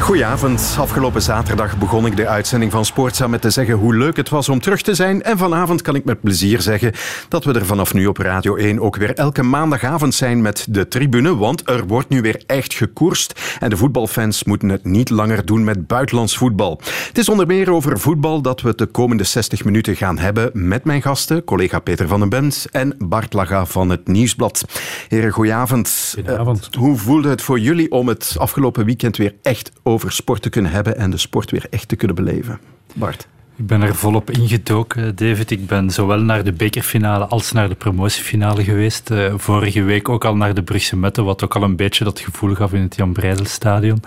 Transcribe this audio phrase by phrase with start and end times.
[0.00, 0.76] Goedenavond.
[0.78, 4.48] Afgelopen zaterdag begon ik de uitzending van Sportza met te zeggen hoe leuk het was
[4.48, 5.22] om terug te zijn.
[5.22, 6.92] En vanavond kan ik met plezier zeggen
[7.28, 10.88] dat we er vanaf nu op Radio 1 ook weer elke maandagavond zijn met de
[10.88, 11.36] tribune.
[11.36, 13.40] Want er wordt nu weer echt gekoerst.
[13.60, 16.80] En de voetbalfans moeten het niet langer doen met buitenlands voetbal.
[17.06, 20.50] Het is onder meer over voetbal dat we het de komende 60 minuten gaan hebben
[20.52, 24.64] met mijn gasten, collega Peter van den Bent en Bart Laga van het Nieuwsblad.
[25.08, 26.12] Heren, goedenavond.
[26.14, 26.68] Goedenavond.
[26.72, 30.48] Uh, hoe voelde het voor jullie om het afgelopen weekend weer echt over sport te
[30.48, 32.60] kunnen hebben en de sport weer echt te kunnen beleven.
[32.94, 33.28] Bart.
[33.56, 35.50] Ik ben er volop ingedoken, David.
[35.50, 39.10] Ik ben zowel naar de bekerfinale als naar de promotiefinale geweest.
[39.10, 42.20] Uh, vorige week ook al naar de Brugse Mette, wat ook al een beetje dat
[42.20, 44.02] gevoel gaf in het Jan Breidelstadion.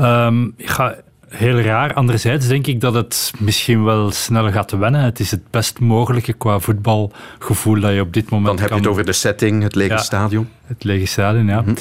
[0.00, 0.96] Um, ga
[1.28, 1.94] heel raar.
[1.94, 5.00] Anderzijds denk ik dat het misschien wel sneller gaat wennen.
[5.00, 8.76] Het is het best mogelijke qua voetbalgevoel dat je op dit moment Dan heb kan...
[8.76, 10.48] je het over de setting, het lege ja, stadion.
[10.66, 11.60] Het lege stadion, ja.
[11.60, 11.76] Mm -hmm.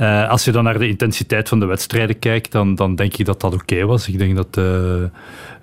[0.00, 3.26] Uh, als je dan naar de intensiteit van de wedstrijden kijkt, dan, dan denk ik
[3.26, 4.08] dat dat oké okay was.
[4.08, 5.10] Ik denk dat de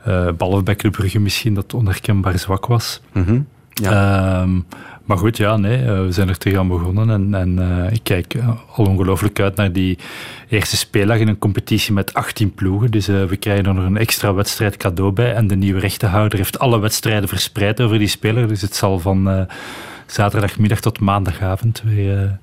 [0.07, 3.01] uh, behalve bij Club Brugge misschien dat onherkenbaar zwak was.
[3.13, 3.47] Mm -hmm.
[3.73, 4.41] ja.
[4.43, 4.49] uh,
[5.03, 7.09] maar goed, ja, nee, uh, we zijn er terug aan begonnen.
[7.09, 8.35] En, en uh, ik kijk
[8.75, 9.97] al ongelooflijk uit naar die
[10.49, 12.91] eerste speeldag in een competitie met 18 ploegen.
[12.91, 15.33] Dus uh, we krijgen er nog een extra wedstrijd cadeau bij.
[15.33, 18.47] En de nieuwe rechtenhouder heeft alle wedstrijden verspreid over die speler.
[18.47, 19.47] Dus het zal van
[20.05, 22.39] zaterdagmiddag tot maandagavond weer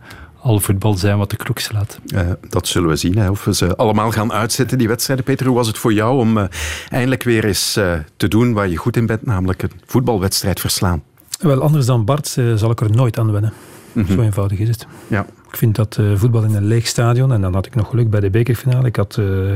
[0.46, 1.98] al voetbal zijn wat de klok slaat.
[2.14, 5.24] Uh, dat zullen we zien, hè, of we ze allemaal gaan uitzetten, die wedstrijden.
[5.24, 6.44] Peter, hoe was het voor jou om uh,
[6.90, 11.02] eindelijk weer eens uh, te doen waar je goed in bent, namelijk een voetbalwedstrijd verslaan?
[11.38, 13.52] Wel, anders dan Bart zal ik er nooit aan wennen.
[13.92, 14.14] Mm -hmm.
[14.16, 14.86] Zo eenvoudig is het.
[15.06, 15.26] Ja.
[15.50, 18.10] Ik vind dat uh, voetbal in een leeg stadion, en dan had ik nog geluk
[18.10, 18.86] bij de bekerfinale.
[18.86, 19.52] Ik had uh,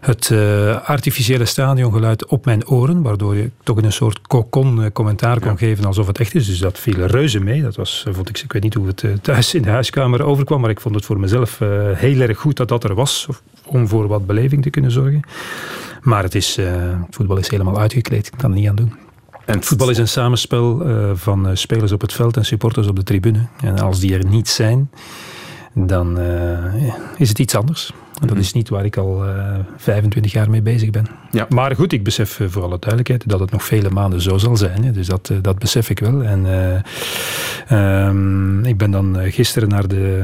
[0.00, 5.40] het uh, artificiële stadiongeluid op mijn oren, waardoor je toch in een soort cocon commentaar
[5.40, 5.56] kon ja.
[5.56, 6.46] geven alsof het echt is.
[6.46, 7.62] Dus dat viel reuze mee.
[7.62, 10.70] Dat was, vond ik, ik weet niet hoe het thuis in de huiskamer overkwam, maar
[10.70, 11.58] ik vond het voor mezelf
[11.94, 13.28] heel erg goed dat dat er was,
[13.64, 15.20] om voor wat beleving te kunnen zorgen.
[16.00, 16.58] Maar het is,
[17.10, 18.92] voetbal is helemaal uitgekleed, ik kan er niet aan doen.
[19.48, 22.96] En voetbal is een samenspel uh, van uh, spelers op het veld en supporters op
[22.96, 23.46] de tribune.
[23.60, 24.90] En als die er niet zijn,
[25.74, 26.74] dan uh,
[27.16, 27.92] is het iets anders.
[28.20, 29.24] En dat is niet waar ik al
[29.76, 31.06] 25 jaar mee bezig ben.
[31.30, 31.46] Ja.
[31.48, 34.84] Maar goed, ik besef voor alle duidelijkheid dat het nog vele maanden zo zal zijn.
[34.84, 34.90] Hè.
[34.90, 36.22] Dus dat, dat besef ik wel.
[36.22, 36.46] En
[37.78, 40.22] um, ik ben dan gisteren naar de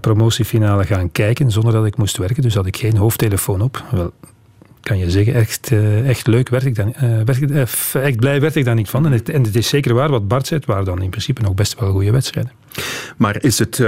[0.00, 2.42] promotiefinale gaan kijken zonder dat ik moest werken.
[2.42, 3.84] Dus had ik geen hoofdtelefoon op.
[3.90, 4.12] Wel,
[4.88, 8.40] kan je zeggen, echt, uh, echt leuk werd ik dan, uh, werd uh, echt blij
[8.40, 9.06] werd ik daar niet van.
[9.06, 11.54] En het, en het is zeker waar wat Bart zegt, waar dan in principe nog
[11.54, 12.52] best wel goede wedstrijden.
[13.16, 13.84] Maar is het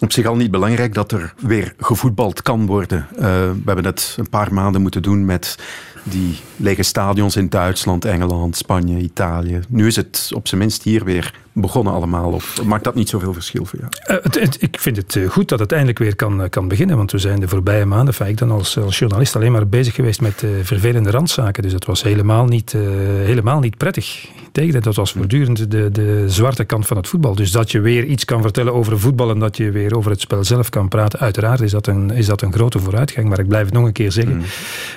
[0.00, 3.06] op zich al niet belangrijk dat er weer gevoetbald kan worden?
[3.16, 5.58] we hebben het een paar maanden moeten doen met
[6.02, 9.60] die lege stadions in Duitsland, Engeland, Spanje, Italië.
[9.68, 12.32] Nu is het op zijn minst hier weer begonnen allemaal.
[12.32, 13.92] Of maakt dat niet zoveel verschil voor jou?
[14.18, 16.96] Uh, het, het, ik vind het goed dat het eindelijk weer kan, kan beginnen.
[16.96, 19.94] Want we zijn de voorbije maanden, enfin, ik dan als, als journalist alleen maar bezig
[19.94, 21.62] geweest met uh, vervelende randzaken.
[21.62, 22.82] Dus het was helemaal niet, uh,
[23.24, 24.28] helemaal niet prettig.
[24.52, 27.34] Tegen dat was voortdurend de, de zwarte kant van het voetbal.
[27.34, 30.20] Dus dat je weer iets kan vertellen over voetbal en dat je weer over het
[30.20, 31.18] spel zelf kan praten.
[31.18, 33.28] Uiteraard is dat een, is dat een grote vooruitgang.
[33.28, 34.36] Maar ik blijf het nog een keer zeggen.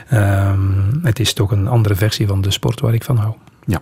[0.10, 0.95] Mm.
[1.04, 3.34] Het is toch een andere versie van de sport waar ik van hou.
[3.66, 3.82] Ja,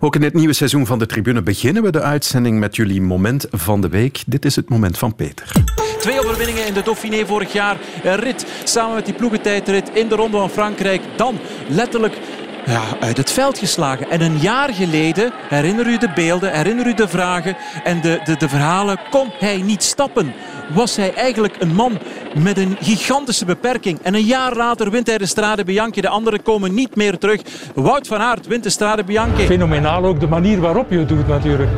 [0.00, 3.46] ook in het nieuwe seizoen van de Tribune beginnen we de uitzending met jullie moment
[3.50, 4.22] van de week.
[4.26, 5.52] Dit is het moment van Peter.
[5.98, 7.76] Twee overwinningen in de Dauphiné vorig jaar.
[8.02, 11.02] Een rit samen met die ploegentijdrit in de Ronde van Frankrijk.
[11.16, 12.18] Dan letterlijk
[12.66, 14.10] ja, uit het veld geslagen.
[14.10, 18.36] En een jaar geleden, herinner u de beelden, herinner u de vragen en de, de,
[18.36, 20.32] de verhalen, kon hij niet stappen.
[20.74, 21.98] Was hij eigenlijk een man
[22.34, 23.98] met een gigantische beperking.
[24.02, 26.00] En een jaar later wint hij de Strade Bianchi.
[26.00, 27.40] De anderen komen niet meer terug.
[27.74, 29.46] Wout van Aert wint de Strade Bianchi.
[29.46, 31.70] Fenomenaal ook de manier waarop je het doet natuurlijk.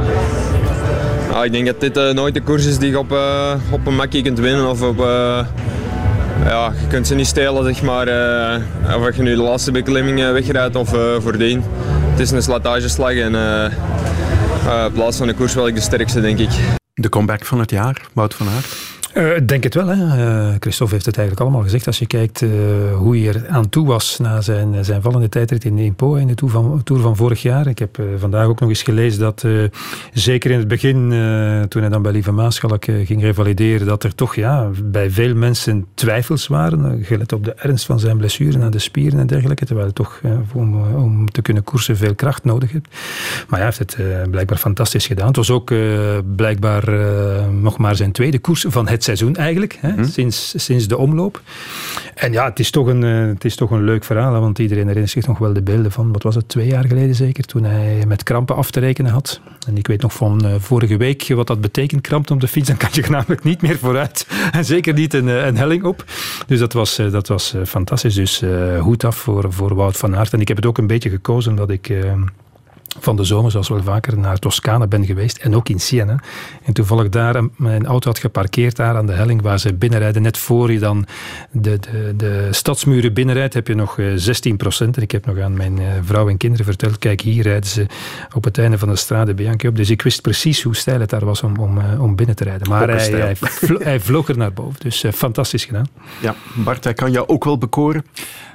[1.31, 3.87] Ja, ik denk dat dit uh, nooit de koers is die je op, uh, op
[3.87, 4.71] een makkie kunt winnen.
[4.71, 5.39] Of op, uh,
[6.45, 8.07] ja, je kunt ze niet stelen, zeg maar.
[8.97, 10.89] of je nu de laatste beklimming wegrijdt of
[11.19, 11.65] voordien.
[12.11, 13.35] Het is een slijtageslag en
[14.87, 16.51] in plaats van de koers wel ik de sterkste, denk ik.
[16.95, 18.67] De comeback van het jaar, Wout van Aert?
[19.15, 19.87] Uh, ik denk het wel.
[19.87, 19.97] Hè.
[19.97, 21.87] Uh, Christophe heeft het eigenlijk allemaal gezegd.
[21.87, 22.51] Als je kijkt uh,
[22.95, 26.35] hoe hij er aan toe was na zijn, zijn vallende tijdrit in Impo in de
[26.35, 27.67] Tour van, Tour van vorig jaar.
[27.67, 29.45] Ik heb vandaag ook nog eens gelezen dat
[30.13, 31.09] zeker in het begin,
[31.69, 35.87] toen hij dan bij Lieve Maaschalk ging revalideren, dat er toch ja, bij veel mensen
[35.95, 37.05] twijfels waren.
[37.05, 39.65] gelet op de ernst van zijn blessure aan de spieren en dergelijke.
[39.65, 40.21] Terwijl hij toch
[40.53, 42.89] om, om te kunnen koersen veel kracht nodig heeft.
[43.49, 45.27] Maar hij heeft het blijkbaar fantastisch gedaan.
[45.27, 45.73] Het was ook
[46.37, 46.91] blijkbaar
[47.51, 50.05] nog maar zijn tweede koers van het seizoen eigenlijk, hè, hm?
[50.05, 51.41] sinds, sinds de omloop.
[52.15, 55.13] En ja, het is toch een, het is toch een leuk verhaal, want iedereen herinnert
[55.13, 58.05] zich nog wel de beelden van, wat was het, twee jaar geleden zeker, toen hij
[58.07, 59.41] met krampen af te rekenen had.
[59.67, 62.77] En ik weet nog van vorige week wat dat betekent, krampen op de fiets, dan
[62.77, 64.27] kan je namelijk niet meer vooruit.
[64.53, 66.05] En zeker niet een, een helling op.
[66.47, 68.15] Dus dat was, dat was fantastisch.
[68.15, 68.43] Dus
[68.79, 70.33] hoed af voor, voor Wout van Aert.
[70.33, 71.93] En ik heb het ook een beetje gekozen omdat ik
[72.99, 75.37] van de zomer, zoals wel vaker, naar Toscane ben geweest.
[75.37, 76.21] En ook in Siena.
[76.63, 80.23] En toevallig daar mijn auto had geparkeerd daar aan de helling waar ze binnenrijden.
[80.23, 81.07] Net voor je dan
[81.51, 84.97] de, de, de stadsmuren binnenrijdt, heb je nog 16 eh, procent.
[84.97, 87.87] En ik heb nog aan mijn eh, vrouw en kinderen verteld, kijk hier rijden ze
[88.35, 89.77] op het einde van de Strade Bianchi op.
[89.77, 92.45] Dus ik wist precies hoe stijl het daar was om, om, eh, om binnen te
[92.45, 92.69] rijden.
[92.69, 93.37] Maar hij, hij,
[93.79, 94.81] hij, vloog er naar boven.
[94.81, 95.87] Dus fantastisch gedaan.
[96.21, 98.05] Ja, Bart, hij kan jou ook wel bekoren.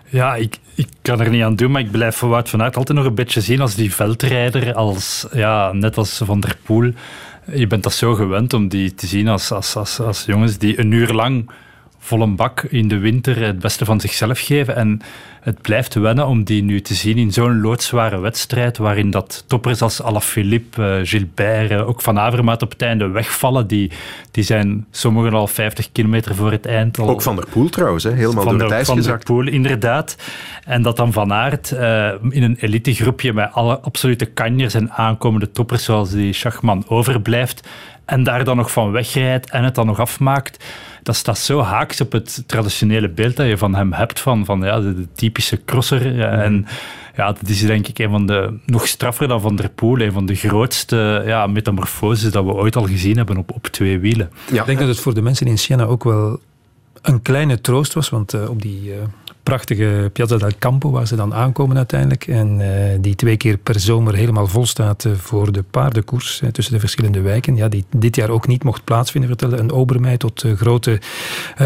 [0.09, 2.97] Ja, ik, ik kan er niet aan doen, maar ik blijf Wout van Aert altijd
[2.97, 6.91] nog een beetje zien als die veldrijder, als, ja, net als Van der Poel.
[7.53, 10.79] Je bent dat zo gewend om die te zien als, als, als, als jongens die
[10.79, 11.49] een uur lang
[11.99, 14.75] vol een bak in de winter het beste van zichzelf geven.
[14.75, 15.01] En
[15.41, 19.81] het blijft wennen om die nu te zien in zo'n loodzware wedstrijd, waarin dat toppers
[19.81, 23.67] als Alaphilippe, uh, Gilbert, uh, ook Van Avermaat op het einde wegvallen.
[23.67, 23.91] Die,
[24.31, 26.99] die zijn sommigen al 50 kilometer voor het eind.
[26.99, 28.11] Al, ook Van der Poel trouwens, hè?
[28.11, 29.27] helemaal van door het ijs Van gezakt.
[29.27, 30.15] der Poel, inderdaad.
[30.63, 31.79] En dat dan Van Aert uh,
[32.29, 37.67] in een elitegroepje met alle absolute kanjers en aankomende toppers zoals die Schachman overblijft
[38.05, 40.63] en daar dan nog van wegrijdt en het dan nog afmaakt
[41.03, 44.61] dat staat zo haaks op het traditionele beeld dat je van hem hebt, van, van
[44.61, 46.21] ja, de, typische crosser.
[46.21, 46.65] En
[47.15, 50.11] ja, dat is denk ik een van de, nog straffer dan Van der Poel, een
[50.11, 54.31] van de grootste ja, metamorfoses dat we ooit al gezien hebben op, op twee wielen.
[54.51, 54.59] Ja.
[54.59, 56.39] Ik denk dat het voor de mensen in Siena ook wel
[57.01, 58.95] een kleine troost was, want uh, op die uh,
[59.43, 62.27] prachtige Piazza del Campo, waar ze dan aankomen uiteindelijk.
[62.27, 62.67] En uh,
[63.01, 67.21] die twee keer per zomer helemaal vol staat uh, voor de paardenkoers tussen de verschillende
[67.21, 67.55] wijken.
[67.55, 71.01] Ja, die dit jaar ook niet mocht plaatsvinden, vertelde een Obermei tot grote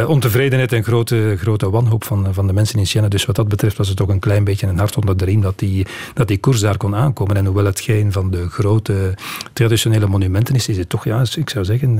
[0.07, 3.07] ontevredenheid en grote, grote wanhoop van, van de mensen in Siena.
[3.07, 5.41] Dus wat dat betreft was het toch een klein beetje een hart onder de riem
[5.41, 7.35] dat die, dat die koers daar kon aankomen.
[7.35, 9.13] En hoewel het geen van de grote
[9.53, 11.97] traditionele monumenten is, is het toch, ja, ik zou zeggen,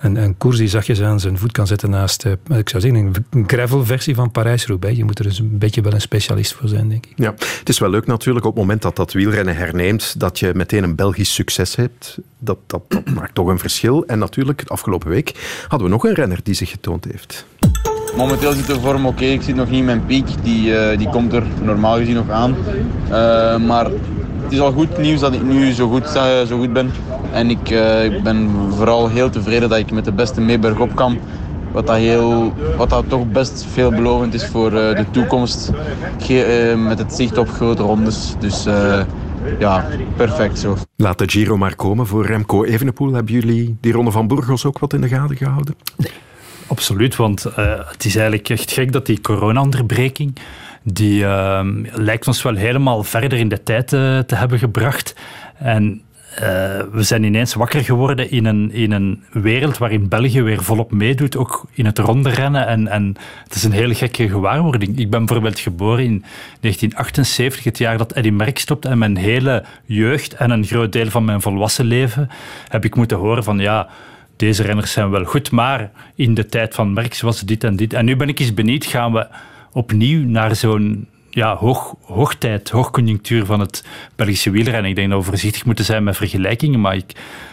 [0.00, 3.44] een, een koers die zachtjes aan zijn voet kan zetten naast, ik zou zeggen, een
[3.46, 7.12] gravel-versie van Parijs-Roubaix moet er dus een beetje wel een specialist voor zijn, denk ik.
[7.16, 10.52] Ja, het is wel leuk natuurlijk op het moment dat dat wielrennen herneemt, dat je
[10.54, 12.18] meteen een Belgisch succes hebt.
[12.38, 14.06] Dat, dat, dat maakt toch een verschil.
[14.06, 17.46] En natuurlijk, afgelopen week hadden we nog een renner die zich getoond heeft.
[18.16, 20.26] Momenteel zit de vorm oké, ik zit nog niet in mijn piek.
[20.42, 22.56] Die, uh, die komt er normaal gezien nog aan.
[23.04, 23.84] Uh, maar
[24.42, 26.90] het is al goed nieuws dat ik nu zo goed, uh, zo goed ben.
[27.32, 27.70] En ik,
[28.12, 31.18] ik ben vooral heel tevreden dat ik met de beste mee bergop kan.
[31.78, 35.70] Wat dat, heel, wat dat toch best veelbelovend is voor uh, de toekomst.
[36.18, 38.34] Ge uh, met het zicht op grote rondes.
[38.38, 39.00] Dus uh,
[39.58, 39.86] ja,
[40.16, 40.76] perfect zo.
[40.96, 43.12] Laat de Giro maar komen voor Remco Evenepoel.
[43.12, 45.74] Hebben jullie die ronde van Burgos ook wat in de gaten gehouden?
[45.96, 46.10] Nee.
[46.66, 47.42] Absoluut, want
[47.88, 50.38] het is eigenlijk echt gek dat die corona-onderbreking
[50.82, 51.24] die
[51.92, 55.14] lijkt ons wel helemaal verder in de tijd te hebben gebracht.
[55.58, 56.02] En
[56.42, 56.44] uh,
[56.92, 61.36] we zijn ineens wakker geworden in een, in een wereld waarin België weer volop meedoet,
[61.36, 62.66] ook in het rondrennen.
[62.66, 64.98] En, en het is een hele gekke gewaarwording.
[64.98, 66.24] Ik ben bijvoorbeeld geboren in
[66.60, 68.88] 1978, het jaar dat Eddy Merckx stopte.
[68.88, 72.28] En mijn hele jeugd en een groot deel van mijn volwassen leven
[72.68, 73.88] heb ik moeten horen van ja,
[74.36, 77.92] deze renners zijn wel goed, maar in de tijd van Merckx was dit en dit.
[77.92, 79.26] En nu ben ik eens benieuwd, gaan we
[79.72, 81.06] opnieuw naar zo'n
[81.38, 83.84] ja, hoog, hoogtijd, hoogconjunctuur van het
[84.16, 84.90] Belgische wielrennen.
[84.90, 87.12] Ik denk dat we voorzichtig moeten zijn met vergelijkingen, maar ik,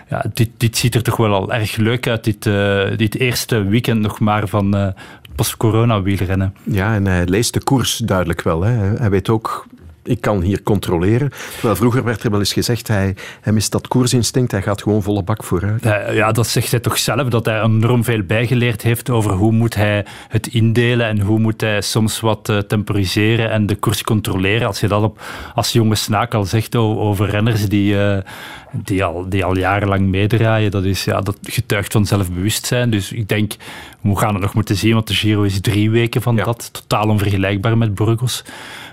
[0.10, 3.64] ja, dit, dit ziet er toch wel al erg leuk uit, dit, uh, dit eerste
[3.64, 4.88] weekend nog maar van uh,
[5.36, 6.54] post-corona wielrennen.
[6.64, 8.62] Ja, en hij leest de koers duidelijk wel.
[8.62, 8.74] Hè.
[8.98, 9.68] Hij weet ook
[10.06, 11.32] ik kan hier controleren.
[11.54, 15.04] Terwijl vroeger werd er wel eens gezegd, hij, hij mist dat koersinstinct, hij gaat gewoon
[15.04, 15.84] volle bak vooruit.
[16.12, 19.76] Ja, dat zegt hij toch zelf, dat hij enorm veel bijgeleerd heeft over hoe moet
[19.76, 24.68] hij het indelen en hoe moet hij soms wat uh, temporiseren en de koers controleren.
[24.68, 25.22] Als je dat op,
[25.54, 28.18] als jonge snaak al zegt over renners die, uh,
[28.72, 32.90] die, al, die al jarenlang meedraaien, dat, is, ja, dat getuigt van zelfbewustzijn.
[32.90, 33.54] Dus ik denk,
[34.02, 36.44] we gaan het nog moeten zien, want de Giro is drie weken van ja.
[36.44, 36.70] dat.
[36.74, 38.44] Totaal onvergelijkbaar met Burgos.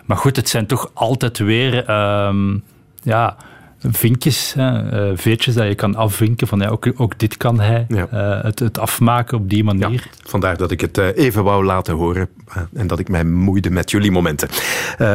[0.05, 2.63] Maar goed, het zijn toch altijd weer um,
[3.03, 3.37] ja,
[3.79, 7.85] vinkjes, hè, uh, veetjes dat je kan afvinken van ja, ook, ook dit kan hij.
[7.89, 8.09] Ja.
[8.13, 9.91] Uh, het, het afmaken op die manier.
[9.91, 12.29] Ja, vandaar dat ik het uh, even wou laten horen
[12.75, 14.49] en dat ik mij moeide met jullie momenten.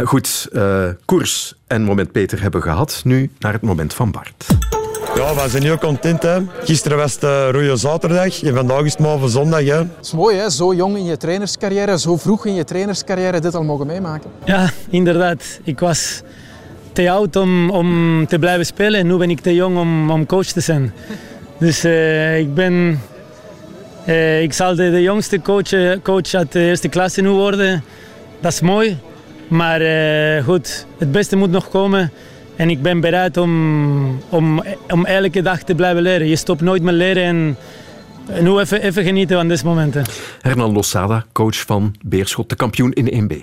[0.03, 0.50] goed,
[1.06, 3.01] koers en moment Peter hebben gehad.
[3.03, 4.46] Nu naar het moment van Bart.
[5.18, 6.24] Ja, we zijn heel content.
[6.24, 6.40] Hè.
[6.64, 9.64] Gisteren was het uh, rode zaterdag en vandaag is het maar van zondag.
[9.64, 9.78] Hè.
[9.78, 10.50] Het is mooi, hè?
[10.50, 14.30] zo jong in je trainerscarrière, zo vroeg in je trainerscarrière dit al mogen meemaken.
[14.44, 15.60] Ja, inderdaad.
[15.64, 16.22] Ik was
[16.94, 20.26] te oud om, om te blijven spelen en nu ben ik te jong om, om
[20.26, 20.94] coach te zijn.
[21.60, 23.02] Dus uh, ik ben
[24.08, 27.84] Uh, ik zal de, de jongste coach, coach uit de eerste klasse nu worden.
[28.42, 28.98] Dat is mooi.
[29.48, 32.12] Maar uh, goed, het beste moet nog komen.
[32.58, 36.28] En ik ben bereid om, om, om elke dag te blijven leren.
[36.28, 37.58] Je stopt nooit met leren en
[38.44, 40.06] nu even, even genieten van deze momenten.
[40.42, 43.36] Hernan Losada, coach van Beerschot, de kampioen in 1B.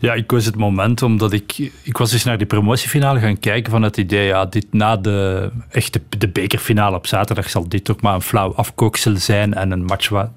[0.00, 1.70] Ja, ik koos het moment omdat ik...
[1.82, 5.50] Ik was dus naar die promotiefinale gaan kijken van het idee, ja, dit na de
[5.70, 9.84] echte de bekerfinale op zaterdag zal dit toch maar een flauw afkooksel zijn en een
[9.84, 10.30] match waar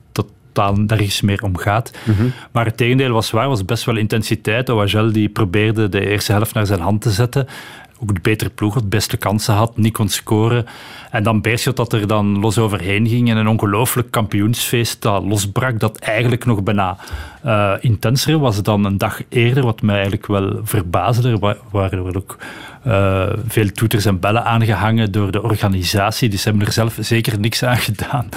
[0.55, 1.91] totaal nergens meer om gaat.
[2.03, 2.27] Mhm.
[2.51, 4.69] Maar het tegendeel was waar, was best wel intensiteit.
[4.69, 7.47] Oagel die probeerde de eerste helft naar zijn hand te zetten
[7.99, 10.65] ook de betere ploeg had, beste kansen had, niet kon scoren.
[11.11, 15.79] En dan Beerschot dat er dan los overheen ging en een ongelooflijk kampioensfeest dat losbrak,
[15.79, 16.97] dat eigenlijk nog bijna
[17.45, 21.29] uh, intenser was dan een dag eerder, wat mij eigenlijk wel verbaasde.
[21.29, 22.37] Er waren ook
[22.87, 26.29] uh, veel toeters en bellen aangehangen door de organisatie.
[26.29, 28.29] Dus ze hebben er zelf zeker niks aan gedaan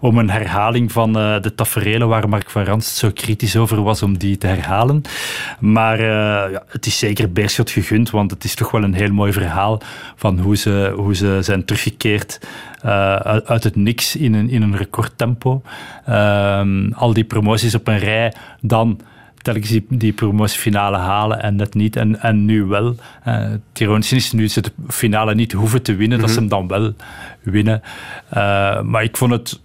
[0.00, 4.02] om een herhaling van uh, de taferelen waar Mark van Ranst zo kritisch over was,
[4.02, 5.02] om die te herhalen.
[5.60, 6.02] Maar
[6.50, 9.80] ja, het is zeker Beerschot gegund, want het is toch wel een heel mooi verhaal
[10.16, 12.40] van hoe ze, hoe ze zijn teruggekeerd
[13.44, 15.62] uit het niks in een, in een recordtempo.
[16.04, 19.00] Ehm, al die promoties op een rij, dan
[19.46, 21.96] telkens die, die promotiefinale halen en net niet.
[21.96, 22.94] En, en nu wel.
[23.28, 26.92] Uh, is nu ze de finale niet hoeven te winnen, dat ze hem dan wel
[27.42, 27.82] winnen.
[28.36, 29.60] Uh, maar ik vond het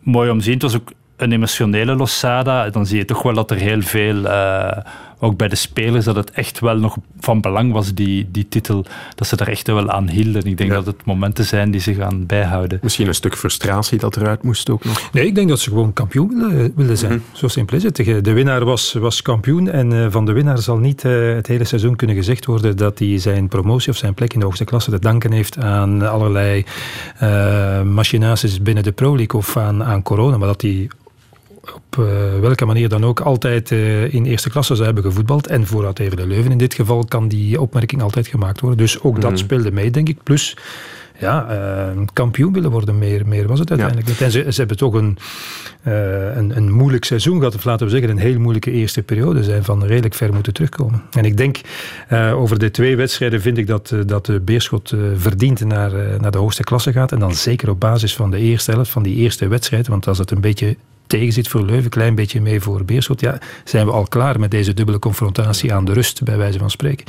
[0.00, 0.52] mooi om te zien.
[0.52, 2.70] Het was ook een emotionele Losada.
[2.70, 4.16] Dan zie je toch wel dat er heel veel...
[4.24, 4.78] Uh,
[5.20, 8.84] ook bij de spelers, dat het echt wel nog van belang was, die, die titel.
[9.14, 10.44] Dat ze daar echt wel aan hielden.
[10.44, 12.78] Ik denk dat het momenten zijn die ze gaan bijhouden.
[12.82, 15.12] Misschien een stuk frustratie dat eruit moest ook nog.
[15.12, 17.12] Nee, ik denk dat ze gewoon kampioen willen, willen zijn.
[17.12, 17.36] Mhm.
[17.36, 17.96] Zo simpel is het.
[17.96, 21.64] De winnaar was, was kampioen en uh, van de winnaar zal niet uh, het hele
[21.64, 24.90] seizoen kunnen gezegd worden dat hij zijn promotie of zijn plek in de hoogste klasse
[24.90, 26.64] te danken heeft aan allerlei
[27.22, 30.88] uh, machinaties binnen de Pro League of aan, aan corona, maar dat hij
[31.74, 32.06] op uh,
[32.40, 35.46] welke manier dan ook altijd uh, in eerste klasse zou hebben gevoetbald.
[35.46, 38.78] En voor de Leuven in dit geval kan die opmerking altijd gemaakt worden.
[38.78, 39.40] Dus ook dat mhm.
[39.40, 40.22] speelde mee, denk ik.
[40.22, 40.56] Plus
[41.18, 42.98] ja, uh, kampioen willen worden.
[42.98, 44.20] Meer, meer was het uiteindelijk niet.
[44.20, 45.18] En ze, ze, hebben toch een,
[45.82, 47.54] een, een, moeilijk seizoen gehad.
[47.54, 49.44] Of laten we zeggen, een heel moeilijke eerste periode.
[49.44, 51.02] Zijn van redelijk ver moeten terugkomen.
[51.10, 51.60] En ik denk,
[52.34, 56.64] over de twee wedstrijden vind ik dat, dat de Beerschot verdient naar, naar de hoogste
[56.64, 57.12] klasse gaat.
[57.12, 59.88] En dan zeker op basis van de eerste helft, van die eerste wedstrijd.
[59.88, 60.76] Want als het een beetje
[61.10, 64.50] tegenzit voor Leuven, een klein beetje mee voor Beerschot, ja, zijn we al klaar met
[64.50, 67.06] deze dubbele confrontatie aan de rust, bij wijze van spreken.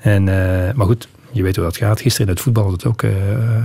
[0.00, 2.00] En, uh, maar goed, je weet hoe dat gaat.
[2.00, 3.12] Gisteren in het voetbal had het ook, uh,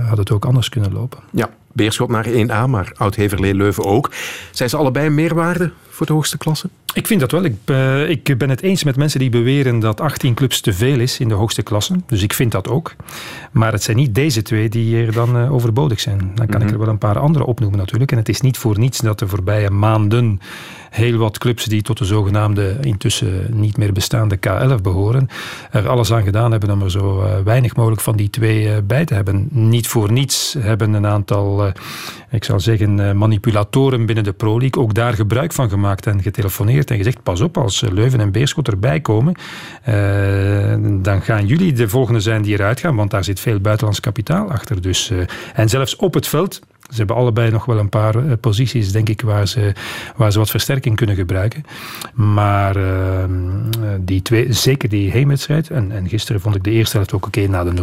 [0.08, 1.18] had het ook anders kunnen lopen.
[1.32, 4.10] Ja, Beerschot naar 1A, maar Oud-Heverlee Leuven ook.
[4.50, 6.68] Zijn ze allebei meerwaarde voor de hoogste klasse?
[6.94, 7.44] Ik vind dat wel.
[7.44, 11.00] Ik, uh, ik, ben het eens met mensen die beweren dat 18 clubs te veel
[11.00, 11.94] is in de hoogste klasse.
[12.06, 12.94] Dus ik vind dat ook.
[13.52, 16.18] Maar het zijn niet deze twee die er dan uh, overbodig zijn.
[16.34, 16.74] Dan kan ik mhm.
[16.74, 18.12] er wel een paar andere opnoemen natuurlijk.
[18.12, 20.40] En het is niet voor niets dat de voorbije maanden
[20.96, 25.28] heel wat clubs die tot de zogenaamde intussen niet meer bestaande K11 behoren,
[25.70, 29.04] er alles aan gedaan hebben om er zo uh, weinig mogelijk van die twee bij
[29.04, 29.48] te hebben.
[29.50, 31.72] Niet voor niets hebben een aantal,
[32.30, 36.90] ik zal zeggen, manipulatoren binnen de Pro League ook daar gebruik van gemaakt en getelefoneerd
[36.90, 39.34] en gezegd, pas op, als Leuven en Beerschot erbij komen,
[41.02, 44.50] dan gaan jullie de volgende zijn die eruit gaan, want daar zit veel buitenlands kapitaal
[44.50, 44.82] achter.
[44.82, 45.12] Dus,
[45.54, 49.08] en zelfs op het veld ze hebben allebei nog wel een paar uh, posities, denk
[49.08, 49.72] ik, waar ze,
[50.16, 51.64] waar ze wat versterking kunnen gebruiken.
[52.14, 53.24] Maar uh,
[54.00, 57.46] die twee, zeker die heenwedstrijd, en, en gisteren vond ik de eerste helft ook oké
[57.46, 57.74] na de 0-2.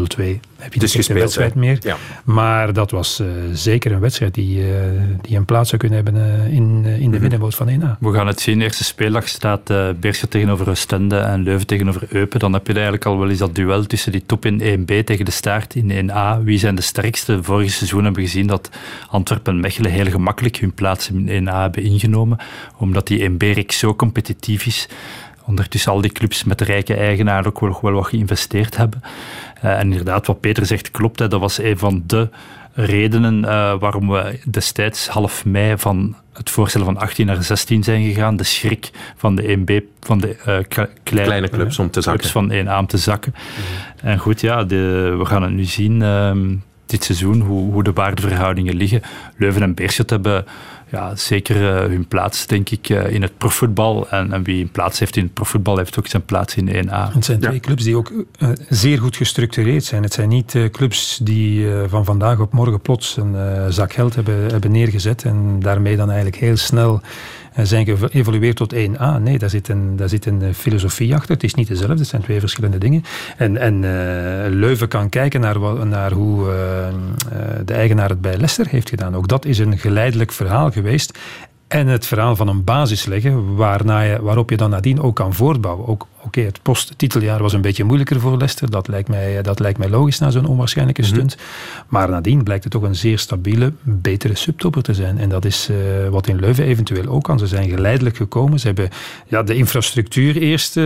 [0.58, 1.78] Heb je dus geen wedstrijd meer.
[1.80, 1.98] Ja.
[2.24, 4.64] Maar dat was uh, zeker een wedstrijd die,
[5.22, 8.00] die een plaats zou kunnen hebben in, in de mm van 1A.
[8.00, 8.62] We gaan het zien.
[8.62, 12.40] Eerste speeldag staat uh, Beerschot tegenover Oostende en Leuven tegenover Eupen.
[12.40, 15.26] Dan heb je eigenlijk al wel eens dat duel tussen die top in 1B tegen
[15.26, 16.44] de staart in 1A.
[16.44, 17.44] Wie zijn de sterkste?
[17.44, 18.70] Vorig seizoen hebben we gezien dat
[19.10, 22.38] Antwerpen en Mechelen heel gemakkelijk hun plaats in 1A hebben ingenomen,
[22.78, 24.88] omdat die 1B zo competitief is.
[25.46, 29.02] Ondertussen al die clubs met rijke eigenaar ook wel, wel wat geïnvesteerd hebben.
[29.64, 31.20] Uh, en inderdaad, wat Peter zegt klopt.
[31.20, 32.30] Hè, dat was een van de
[32.74, 38.04] redenen uh, waarom we destijds half mei van het voorstel van 18 naar 16 zijn
[38.04, 38.36] gegaan.
[38.36, 42.30] De schrik van de 1B, van de uh, kleine, kleine, clubs om te zakken.
[42.30, 43.36] van 1A om te zakken.
[44.02, 46.02] En goed, ja, de, we gaan het nu zien.
[46.94, 49.02] Dit seizoen, hoe, hoe de waardeverhoudingen liggen.
[49.38, 50.46] Leuven en Beerschot hebben
[50.92, 54.10] ja, zeker uh, hun plaats, denk ik, uh, in het profvoetbal.
[54.10, 57.14] En, en, wie een plaats heeft in het profvoetbal, heeft ook zijn plaats in 1A.
[57.14, 60.04] Het zijn twee clubs die ook uh, zeer goed gestructureerd zijn.
[60.04, 63.36] Het zijn niet clubs die van vandaag op morgen plots een
[63.74, 67.02] zak geld hebben, hebben neergezet en daarmee dan eigenlijk heel snel
[67.62, 69.22] zijn geëvolueerd tot 1A.
[69.22, 71.34] Nee, daar zit, een, daar zit een eh, filosofie achter.
[71.34, 73.04] Het is niet dezelfde, het zijn twee verschillende dingen.
[73.38, 73.90] En, en uh,
[74.50, 76.46] Leuven kan kijken naar, naar hoe
[77.66, 79.16] de eigenaar het bij Leicester heeft gedaan.
[79.16, 81.20] Ook dat is een geleidelijk verhaal geweest.
[81.68, 85.34] En het verhaal van een basis leggen waarna je, waarop je dan nadien ook kan
[85.34, 85.88] voortbouwen.
[85.88, 88.70] Ook Oké, het posttiteljaar was een beetje moeilijker voor Leicester.
[88.70, 91.10] Dat lijkt mij, dat lijkt mij logisch na zo'n onwaarschijnlijke mhm.
[91.10, 91.38] stunt.
[91.88, 95.18] Maar nadien blijkt het toch een zeer stabiele, betere subtopper te zijn.
[95.18, 97.40] En dat is uh, wat in Leuven eventueel ook kan.
[97.40, 98.60] Ze zijn geleidelijk gekomen.
[98.60, 98.90] Ze hebben
[99.28, 100.84] ja, de infrastructuur eerst uh,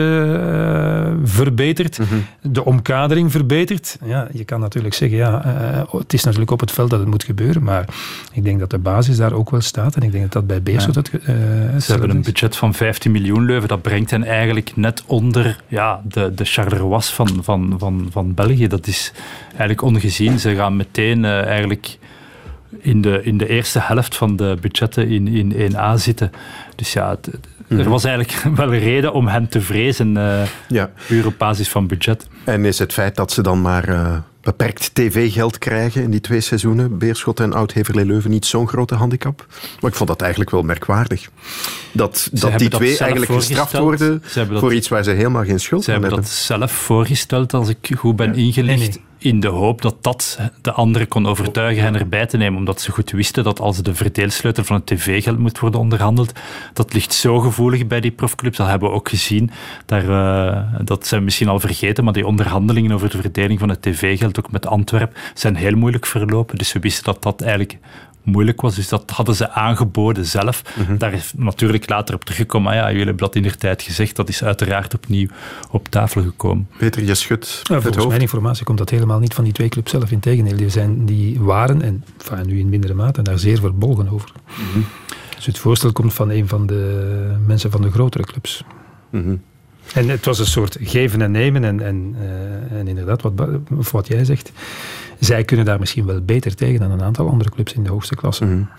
[1.24, 2.00] verbeterd.
[2.00, 2.16] Mhm.
[2.42, 3.98] De omkadering verbeterd.
[4.06, 7.10] Ja, je kan natuurlijk zeggen, ja, uh, het is natuurlijk op het veld dat het
[7.10, 7.64] moet gebeuren.
[7.64, 7.86] Maar
[8.34, 9.96] ik denk dat de basis daar ook wel staat.
[9.96, 11.80] En ik denk dat dat bij Beerschot ja.
[11.80, 13.68] Ze hebben een budget van 15 miljoen Leuven.
[13.68, 18.34] Dat brengt hen eigenlijk net onder onder ja, de, de Charleroi van, van, van, van
[18.34, 18.68] België.
[18.68, 19.12] Dat is
[19.50, 20.40] eigenlijk ongezien.
[20.40, 21.98] Ze gaan meteen uh, eigenlijk
[22.80, 26.32] in de, in de eerste helft van de budgetten in, in 1A zitten.
[26.76, 27.28] Dus ja, het,
[27.68, 27.90] er mhm.
[27.90, 30.90] was eigenlijk wel een reden om hen te vrezen, uh, ja.
[31.08, 32.28] puur op basis van budget.
[32.44, 34.18] En is het feit dat ze dan maar uh,
[34.48, 39.46] beperkt tv-geld krijgen in die twee seizoenen, Beerschot en Oud-Heverlee Leuven, niet zo'n grote handicap?
[39.80, 41.30] Maar ik vond dat eigenlijk wel merkwaardig.
[41.92, 45.92] Dat, dat die twee eigenlijk gestraft worden voor iets waar ze helemaal geen schuld aan
[45.92, 46.10] hebben.
[46.10, 50.40] Ze hebben dat zelf voorgesteld, als ik goed ben ingelicht in de hoop dat dat
[50.62, 53.96] de anderen kon overtuigen hen erbij te nemen, omdat ze goed wisten dat als de
[53.96, 56.32] verdeelsleutel van het tv-geld moet worden onderhandeld,
[56.74, 58.58] dat ligt zo gevoelig bij die profclubs.
[58.58, 59.52] Dat hebben we ook gezien.
[59.86, 63.82] Daar, uh, dat zijn misschien al vergeten, maar die onderhandelingen over de verdeling van het
[63.82, 66.58] tv-geld, ook met Antwerpen, zijn heel moeilijk verlopen.
[66.58, 67.78] Dus we wisten dat dat eigenlijk
[68.28, 68.76] moeilijk was.
[68.76, 70.62] Dus dat hadden ze aangeboden zelf.
[70.78, 70.98] Mhm.
[70.98, 72.68] Daar is natuurlijk later op teruggekomen.
[72.68, 74.16] Maar ja, jullie hebben dat in de tijd gezegd.
[74.16, 75.28] Dat is uiteraard opnieuw
[75.72, 76.68] op tafel gekomen.
[76.78, 79.92] Peter, je schudt ja, Volgens mijn informatie komt dat helemaal niet van die twee clubs
[79.92, 80.12] zelf.
[80.12, 84.32] Integendeel, die, zijn, die waren, en enfin, nu in mindere mate, daar zeer verbolgen over.
[84.46, 84.80] Mhm.
[85.36, 88.64] Dus het voorstel komt van een van de mensen van de grotere clubs.
[89.10, 89.36] Mhm.
[89.94, 91.64] En het was een soort geven en nemen.
[91.64, 93.34] En, en, uh, en inderdaad, wat,
[93.92, 94.52] wat jij zegt,
[95.20, 98.16] zij kunnen daar misschien wel beter tegen dan een aantal andere clubs in de hoogste
[98.16, 98.46] klasse.
[98.46, 98.70] Mm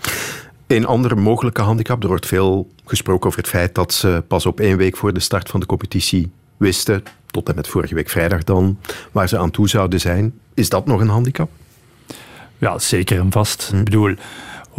[0.67, 4.59] Een andere mogelijke handicap, er wordt veel gesproken over het feit dat ze pas op
[4.59, 8.43] één week voor de start van de competitie wisten, tot en met vorige week vrijdag
[8.43, 8.77] dan,
[9.11, 10.33] waar ze aan toe zouden zijn.
[10.53, 11.49] Is dat nog een handicap?
[12.57, 13.67] Ja, zeker en vast.
[13.71, 13.79] Mhm.
[13.79, 14.15] Ik bedoel,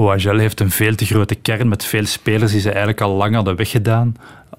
[0.00, 3.34] OHL heeft een veel te grote kern met veel spelers die ze eigenlijk al lang
[3.34, 4.16] hadden weggedaan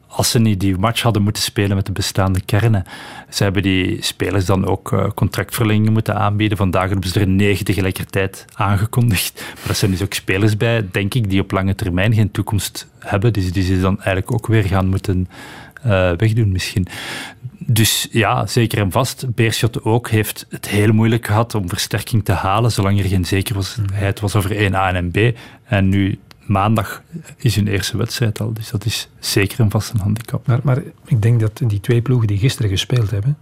[0.08, 2.84] als ze niet die match hadden moeten spelen met de bestaande kernen.
[3.30, 6.58] Ze hebben die spelers dan ook uh, contractverlengingen moeten aanbieden.
[6.58, 9.44] Vandaag hebben ze er negen tegelijkertijd aangekondigd.
[9.56, 12.88] Maar er zijn dus ook spelers bij, denk ik, die op lange termijn geen toekomst
[13.00, 13.34] hebben.
[13.34, 15.30] Dus die ze dan eigenlijk ook weer gaan moeten
[15.86, 16.88] uh, wegdoen misschien.
[17.66, 19.36] Dus ja, zeker en vast.
[19.36, 24.20] Beerschot ook heeft het heel moeilijk gehad om versterking te halen, zolang er geen zekerheid
[24.20, 25.38] was over 1A en B.
[25.64, 27.04] En nu maandag
[27.38, 28.54] is hun eerste wedstrijd al.
[28.54, 30.48] Dus dat is zeker een vaste handicap.
[30.48, 33.38] Maar, maar ik denk dat die twee ploegen die gisteren gespeeld hebben,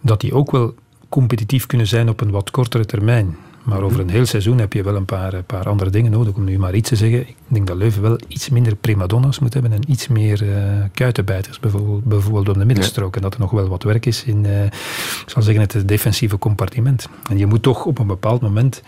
[0.00, 0.74] dat die ook wel
[1.08, 3.36] competitief kunnen zijn op een wat kortere termijn.
[3.62, 6.34] Maar over een heel seizoen heb je wel een paar, een paar andere dingen nodig.
[6.34, 7.20] Om nu maar iets te zeggen.
[7.20, 10.54] Ik denk dat Leuven wel iets minder primadonna's moet hebben en iets meer uh,
[10.94, 13.16] kuitenbijters, bijvoorbeeld, bijvoorbeeld op de middenstrook.
[13.16, 16.38] En dat er nog wel wat werk is in, uh, ik zal zeggen, het defensieve
[16.38, 17.08] compartiment.
[17.30, 18.82] En je moet toch op een bepaald moment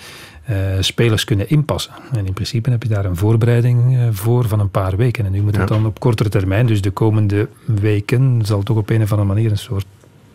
[0.50, 1.92] uh, spelers kunnen inpassen.
[2.12, 5.24] En in principe heb je daar een voorbereiding voor van een paar weken.
[5.24, 8.90] En nu moet het dan op kortere termijn, dus de komende weken, zal toch op
[8.90, 9.87] een of andere manier een soort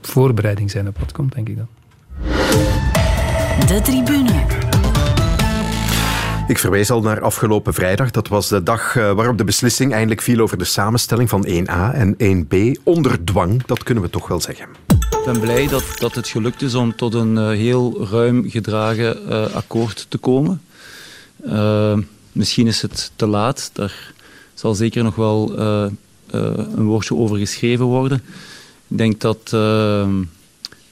[0.02, 1.68] voorbereiding zijn op wat komt, denk ik dan.
[3.60, 4.46] De tribune.
[6.48, 8.12] Ik verwijs al naar afgelopen vrijdag.
[8.12, 11.94] Dat was de dag uh, waarop de beslissing eindelijk viel over de samenstelling van 1A
[11.94, 12.16] en
[12.46, 12.82] 1B.
[12.84, 14.68] Onder dwang, dat kunnen we toch wel zeggen.
[14.88, 19.18] Ik ben blij dat, dat het gelukt is om tot een uh, heel ruim gedragen
[19.30, 20.62] uh, akkoord te komen.
[22.32, 23.70] misschien is het te laat.
[23.74, 24.14] Daar
[24.54, 25.60] zal zeker nog wel
[26.30, 28.22] een woordje over geschreven worden.
[28.88, 29.50] Ik denk dat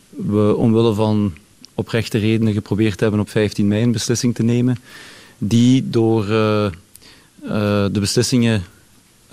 [0.09, 1.33] we omwille van
[1.73, 4.77] oprechte redenen geprobeerd hebben op 15 mei een beslissing te nemen.
[5.37, 6.65] Die door uh,
[7.43, 8.63] uh, de beslissingen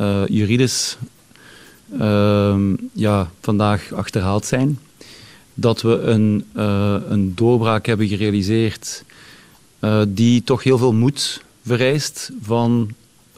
[0.01, 0.97] uh, juridisch
[1.99, 4.79] ehm, ja, vandaag achterhaald zijn.
[5.55, 6.45] Dat we een,
[7.11, 9.05] een doorbraak hebben gerealiseerd
[10.09, 12.91] die toch heel veel moed vereist van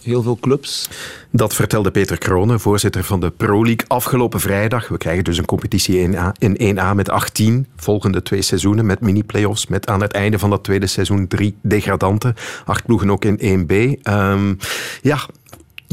[0.03, 0.88] heel veel clubs.
[1.31, 4.88] Dat vertelde Peter Kronen, voorzitter van de Pro League, afgelopen vrijdag.
[4.88, 5.99] We krijgen dus een competitie
[6.38, 9.67] in 1A met 18 volgende twee seizoenen met mini-playoffs.
[9.67, 12.35] Met aan het einde van dat tweede seizoen drie degradanten.
[12.65, 13.73] Acht ploegen ook in 1B.
[13.73, 14.55] Um, ehm,
[15.03, 15.19] ja,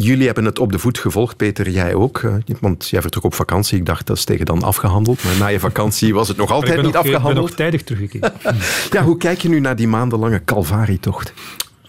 [0.02, 2.20] Jullie hebben het op de voet gevolgd, Peter, jij ook.
[2.20, 3.78] Eh, want jij vertrok op vakantie.
[3.78, 5.24] Ik dacht, dat is tegen dan afgehandeld.
[5.24, 7.30] Maar na je vakantie was het nog altijd niet afgehandeld.
[7.30, 8.32] Ik ben nog tijdig teruggekeerd.
[8.96, 11.34] ja, hoe kijk je nu naar die maandenlange Calvarietocht?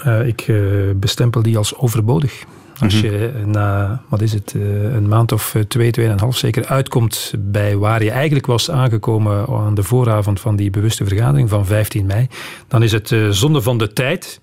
[0.06, 2.44] Uh, ik uh, bestempel die als overbodig.
[2.78, 3.04] Als mhm.
[3.04, 4.54] je na, wat is het,
[4.92, 9.82] een maand of twee, tweeënhalf zeker uitkomt bij waar je eigenlijk was aangekomen aan de
[9.82, 12.28] vooravond van die bewuste vergadering van 15 mei,
[12.68, 14.40] dan is het zonde van de tijd.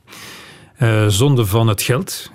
[1.08, 2.32] Zonde van het geld.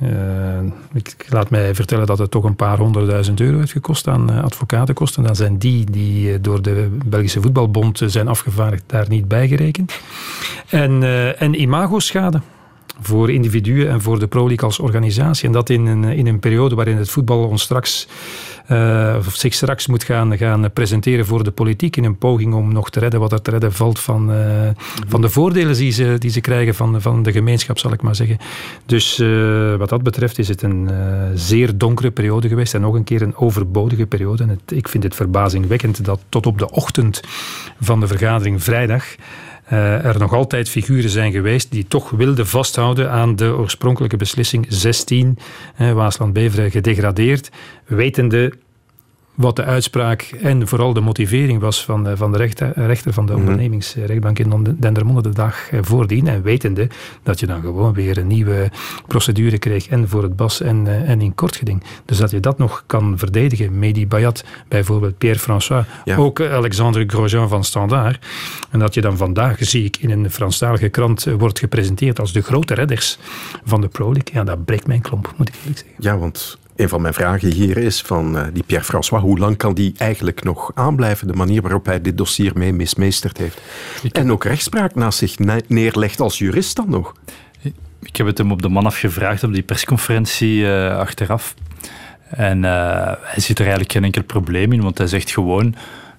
[0.92, 5.22] Ik laat mij vertellen dat het toch een paar honderdduizend euro heeft gekost aan advocatenkosten.
[5.22, 10.00] Dan zijn die die door de Belgische Voetbalbond zijn afgevaardigd daar niet bijgerekend.
[10.68, 11.02] En,
[11.38, 12.40] en imagoschade
[13.00, 15.46] voor individuen en voor de Pro League als organisatie.
[15.46, 18.08] En dat in een, in een periode waarin het voetbal ons straks
[18.70, 22.72] uh, of zich straks moet gaan, gaan presenteren voor de politiek in een poging om
[22.72, 24.68] nog te redden wat er te redden valt van, uh,
[25.08, 28.14] van de voordelen die ze, die ze krijgen van, van de gemeenschap, zal ik maar
[28.14, 28.38] zeggen.
[28.86, 30.90] Dus uh, wat dat betreft is het een
[31.34, 34.42] zeer donkere periode geweest en nog een keer een overbodige periode.
[34.42, 37.20] En ik vind het verbazingwekkend dat tot op de ochtend
[37.80, 39.04] van de vergadering vrijdag
[39.72, 44.66] uh, er nog altijd figuren zijn geweest die toch wilden vasthouden aan de oorspronkelijke beslissing
[44.68, 45.38] 16,
[45.80, 47.50] uh, Waasland-Beveren gedegradeerd,
[47.84, 48.52] wetende
[49.34, 53.26] wat de uitspraak en vooral de motivering was van, eh, van de rechter, rechter van
[53.26, 53.40] de mhm.
[53.40, 56.28] ondernemingsrechtbank in Dendermonde de dag eh, voordien.
[56.28, 56.88] En wetende
[57.22, 58.70] dat je dan gewoon weer een nieuwe
[59.06, 61.82] procedure kreeg en voor het BAS en, eh, en in kortgeding.
[62.04, 63.78] Dus dat je dat nog kan verdedigen.
[63.78, 68.26] Mehdi Bayat, bijvoorbeeld Pierre-François, ook Alexandre Grosjean van Standaard.
[68.70, 72.42] En dat je dan vandaag, zie ik in een Franstalige krant, wordt gepresenteerd als de
[72.42, 73.18] grote redders
[73.64, 74.34] van de Pro League.
[74.34, 75.96] Ja, dat breekt mijn klomp, moet ik eerlijk zeggen.
[75.98, 79.74] Ja, want een van mijn vragen hier is van uh, die Pierre-François, hoe lang kan
[79.74, 83.60] die eigenlijk nog aanblijven, de manier waarop hij dit dossier mee mismeesterd heeft?
[84.12, 87.14] En ook rechtspraak naast zich neerlegt als jurist dan nog?
[88.02, 91.54] Ik heb het hem op de man afgevraagd op die persconferentie uh, achteraf.
[92.28, 95.74] En uh, hij ziet er eigenlijk geen enkel probleem in, want hij zegt gewoon: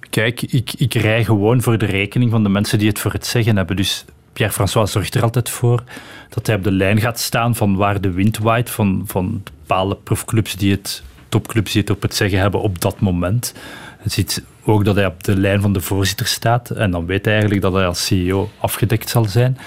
[0.10, 3.26] Kijk, ik, ik rij gewoon voor de rekening van de mensen die het voor het
[3.26, 3.76] zeggen hebben.
[3.76, 5.84] Dus Pierre-François zorgt er altijd voor
[6.30, 9.96] dat hij op de lijn gaat staan van waar de wind waait, van, van bepaalde
[9.96, 13.54] profclubs die het, topclubs die het op het zeggen hebben op dat moment.
[13.98, 17.26] Hij ziet ook dat hij op de lijn van de voorzitter staat en dan weet
[17.26, 19.58] hij eigenlijk dat hij als CEO afgedekt zal zijn.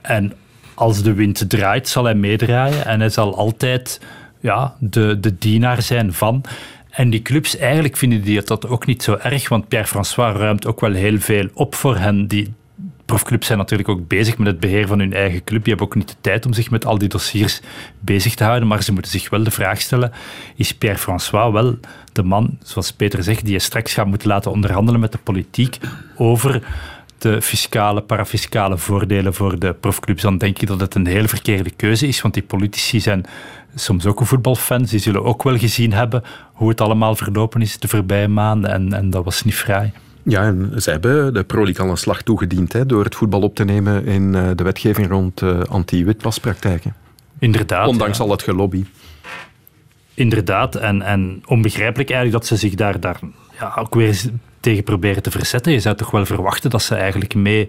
[0.00, 0.32] En
[0.74, 4.00] als de wind draait, zal hij meedraaien en hij zal altijd
[4.40, 6.44] ja, de, de dienaar zijn van.
[6.90, 10.80] En die clubs, eigenlijk vinden die dat ook niet zo erg, want Pierre-François ruimt ook
[10.80, 12.26] wel heel veel op voor hen.
[12.26, 12.54] Die,
[13.10, 15.64] profclubs zijn natuurlijk ook bezig met het beheer van hun eigen club.
[15.64, 17.60] Die hebben ook niet de tijd om zich met al die dossiers
[17.98, 20.12] bezig te houden, maar ze moeten zich wel de vraag stellen,
[20.56, 21.78] is Pierre-François wel
[22.12, 25.78] de man, zoals Peter zegt, die je straks gaat moeten laten onderhandelen met de politiek
[26.16, 26.62] over
[27.18, 31.70] de fiscale, parafiscale voordelen voor de profclubs, dan denk ik dat het een heel verkeerde
[31.70, 33.24] keuze is, want die politici zijn
[33.74, 37.88] soms ook voetbalfans, die zullen ook wel gezien hebben hoe het allemaal verlopen is de
[37.88, 39.92] voorbije maanden en, en dat was niet vrij.
[40.22, 43.40] Ja, en ze hebben de Pro League al een slag toegediend hè, door het voetbal
[43.40, 46.94] op te nemen in uh, de wetgeving rond uh, anti-witwaspraktijken.
[47.38, 47.86] Inderdaad.
[47.86, 48.24] Ondanks ja.
[48.24, 48.84] al het gelobby.
[50.14, 53.20] Inderdaad, en, en onbegrijpelijk eigenlijk dat ze zich daar, daar
[53.58, 54.20] ja, ook weer
[54.60, 55.72] tegen proberen te verzetten.
[55.72, 57.68] Je zou toch wel verwachten dat ze eigenlijk mee,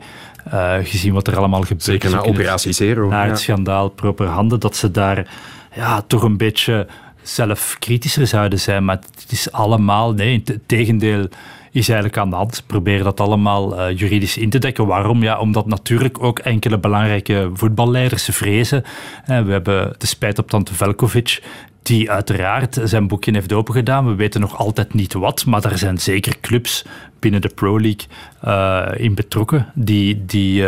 [0.53, 1.83] uh, gezien wat er allemaal gebeurt...
[1.83, 3.09] Zeker na Operatie Zero.
[3.09, 5.27] Na het schandaal proper handen, dat ze daar
[5.75, 6.87] ja, toch een beetje
[7.21, 8.85] zelf kritischer zouden zijn.
[8.85, 11.27] Maar het is allemaal, nee, het tegendeel
[11.71, 12.63] is eigenlijk aan de hand.
[12.67, 14.85] Proberen dat allemaal uh, juridisch in te dekken.
[14.85, 15.23] Waarom?
[15.23, 18.83] Ja, omdat natuurlijk ook enkele belangrijke voetballeiders vrezen.
[19.29, 21.43] Uh, we hebben de spijt op Tante Velkovic,
[21.81, 24.07] die uiteraard zijn boekje heeft opengedaan.
[24.07, 26.85] We weten nog altijd niet wat, maar er zijn zeker clubs
[27.19, 28.07] binnen de Pro League
[28.45, 30.65] uh, in betrokken die, die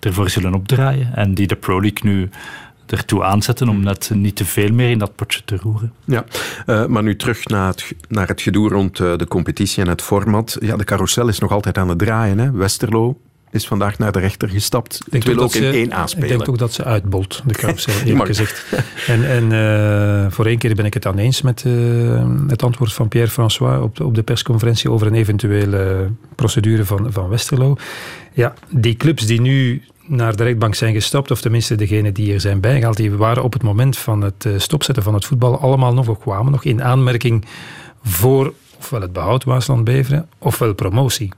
[0.00, 2.28] ervoor zullen opdraaien en die de Pro League nu
[2.92, 5.92] ertoe aanzetten om net niet te veel meer in dat potje te roeren.
[6.04, 6.24] Ja,
[6.66, 10.02] uh, maar nu terug naar het, naar het gedoe rond uh, de competitie en het
[10.02, 10.56] format.
[10.60, 12.38] Ja, de carousel is nog altijd aan het draaien.
[12.38, 12.50] Hè?
[12.50, 13.20] Westerlo
[13.50, 15.00] is vandaag naar de rechter gestapt.
[15.10, 16.30] Ik wil ook in één aanspelen.
[16.30, 18.66] Ik denk ook dat ze uitbolt, de carousel, eerlijk gezegd.
[19.06, 21.64] En, en uh, voor één keer ben ik het aan eens met
[22.48, 27.28] het antwoord van Pierre-François op de, op de persconferentie over een eventuele procedure van, van
[27.28, 27.76] Westerlo.
[28.32, 32.40] Ja, die clubs die nu naar de rechtbank zijn gestapt, of tenminste degenen die er
[32.40, 35.94] zijn bijgehaald, die waren op het moment van het eh, stopzetten van het voetbal allemaal
[35.94, 37.44] nog, of kwamen nog in aanmerking
[38.02, 41.32] voor ofwel het behoud Waasland-Beveren, ofwel promotie.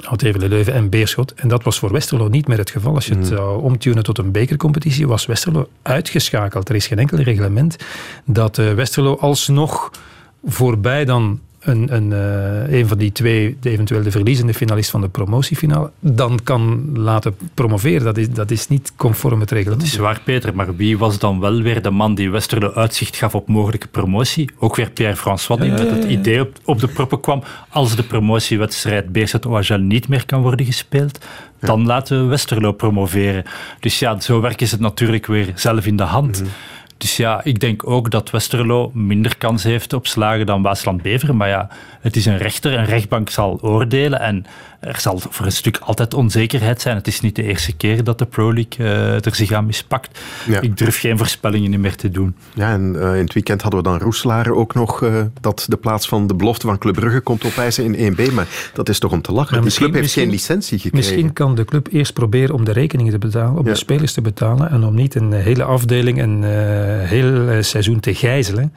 [0.00, 1.34] Oud-Evelen Leuven en Beerschot.
[1.34, 2.94] En dat was voor Westerlo niet meer het geval.
[2.94, 3.36] Als je het hmm.
[3.36, 6.68] zou omtunen tot een bekercompetitie, was Westerlo uitgeschakeld.
[6.68, 7.76] Er is geen enkel reglement
[8.24, 9.90] dat uh, Westerlo alsnog
[10.44, 15.00] voorbij dan een, een, uh, een van die twee, de eventueel de verliezende finalist van
[15.00, 18.04] de promotiefinale, dan kan laten promoveren.
[18.04, 19.80] Dat is, dat is niet conform het reglement.
[19.80, 20.54] Dat is waar, Peter.
[20.54, 24.50] Maar wie was dan wel weer de man die Westerlo uitzicht gaf op mogelijke promotie?
[24.58, 27.42] Ook weer Pierre-François, die met het idee op, op, de proppen kwam.
[27.68, 31.18] Als de promotiewedstrijd Beerschot OHL niet meer kan worden gespeeld,
[31.60, 33.44] dan laten we Westerlo promoveren.
[33.80, 36.40] Dus ja, zo werken ze het natuurlijk weer zelf in de hand.
[36.40, 36.50] Mhm.
[37.02, 41.36] Dus ja, ik denk ook dat Westerlo minder kans heeft op slagen dan Waasland-Beveren.
[41.36, 41.68] Maar ja,
[42.00, 44.46] het is een rechter, een rechtbank zal oordelen en
[44.80, 46.96] er zal voor een stuk altijd onzekerheid zijn.
[46.96, 50.20] Het is niet de eerste keer dat de Pro League uh, er zich aan mispakt.
[50.60, 52.34] Ik durf geen voorspellingen meer te doen.
[52.54, 55.76] Ja, en uh, in het weekend hadden we dan Roeselaar ook nog uh, dat de
[55.76, 58.32] plaats van de belofte van Club Brugge komt opeisen in 1B.
[58.32, 59.62] Maar dat is toch om te lachen.
[59.62, 60.98] Die club heeft geen licentie gekregen.
[60.98, 63.72] Misschien kan de club eerst proberen om de rekeningen te betalen, om ja.
[63.72, 66.44] de spelers te betalen en om niet een hele afdeling een
[66.98, 68.72] heel seizoen te gijzelen.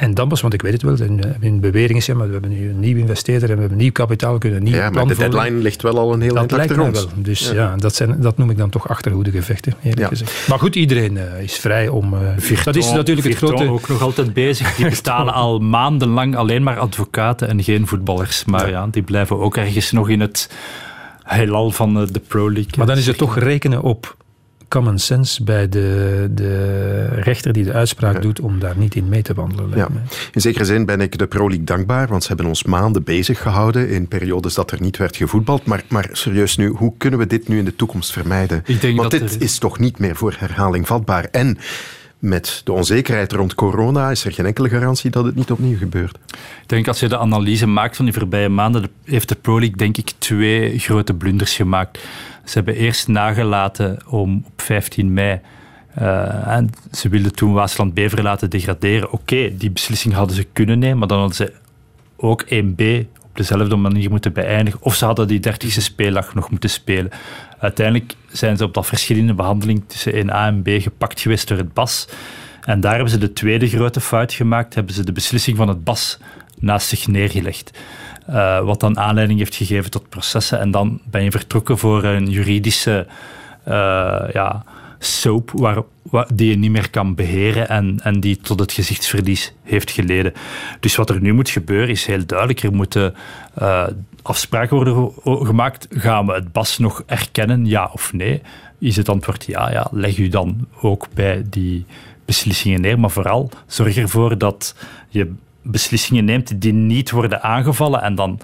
[0.00, 2.26] En dan pas, want ik weet het wel, in, eh, in bewering is ja, maar
[2.26, 4.90] we hebben nu een nieuw investeerder en we hebben nieuw kapitaal, kunnen een nieuw ja,
[4.90, 7.08] maar de deadline ligt wel al een heel dat lijkt mij wel.
[7.14, 10.48] Dus ja, ja dat, zijn, dat noem ik dan toch achterhoede gevechten, eerlijk gezegd.
[10.48, 12.14] Maar goed, iedereen uh, is vrij om...
[12.14, 13.68] Uh, Virton, dat is natuurlijk het grote...
[13.68, 14.74] ook nog altijd bezig.
[14.76, 18.44] Die betalen al maandenlang alleen maar advocaten en geen voetballers.
[18.44, 20.50] Maar ja, die blijven ook ergens nog in het
[21.22, 22.72] heelal van de Pro League.
[22.76, 24.16] Maar dan is het toch rekenen op
[24.70, 29.22] common sense bij de, de rechter die de uitspraak doet om daar niet in mee
[29.22, 29.78] te wandelen.
[29.78, 29.88] Ja.
[30.32, 33.42] In zekere zin ben ik de Pro League dankbaar, want ze hebben ons maanden bezig
[33.42, 35.64] gehouden in periodes dat er niet werd gevoetbald.
[35.64, 38.64] Maar, maar serieus nu, hoe kunnen we dit nu in de toekomst vermijden?
[38.96, 41.24] want dit is toch niet meer voor herhaling vatbaar.
[41.24, 41.58] En
[42.18, 46.18] met de onzekerheid rond corona is er geen enkele garantie dat het niet opnieuw gebeurt.
[46.62, 49.76] Ik denk als je de analyse maakt van die voorbije maanden, heeft de Pro League
[49.76, 51.98] denk ik twee grote blunders gemaakt.
[52.50, 55.40] Ze hebben eerst nagelaten om op 15 mei.
[55.98, 59.12] Uh, en ze wilden toen Waasland Beveren laten degraderen.
[59.12, 61.52] Oké, die beslissing hadden ze kunnen nemen, maar dan hadden ze
[62.16, 64.82] ook 1B op dezelfde manier moeten beëindigen.
[64.82, 67.10] Of ze hadden die 30e speeldag nog moeten spelen.
[67.58, 71.72] Uiteindelijk zijn ze op dat verschillende behandeling tussen 1A en B gepakt geweest door het
[71.72, 72.08] BAS.
[72.64, 74.74] En daar hebben ze de tweede grote fout gemaakt.
[74.74, 76.18] Hebben ze de beslissing van het BAS
[76.58, 77.78] naast zich neergelegd.
[78.30, 80.60] Uh, wat dan aanleiding heeft gegeven tot processen.
[80.60, 83.06] En dan ben je vertrokken voor een juridische
[83.68, 84.64] uh, ja,
[84.98, 89.90] soap waar, die je niet meer kan beheren en, en die tot het gezichtsverlies heeft
[89.90, 90.32] geleden.
[90.80, 92.62] Dus wat er nu moet gebeuren is heel duidelijk.
[92.62, 93.14] Er moeten
[93.62, 93.86] uh,
[94.22, 95.12] afspraken worden
[95.46, 95.86] gemaakt.
[95.90, 98.42] Gaan we het BAS nog erkennen, ja of nee?
[98.78, 101.86] Is het antwoord ja, ja, leg u dan ook bij die
[102.24, 102.98] beslissingen neer.
[102.98, 104.74] Maar vooral zorg ervoor dat
[105.08, 105.32] je
[105.70, 108.40] beslissingen neemt die niet worden aangevallen en dan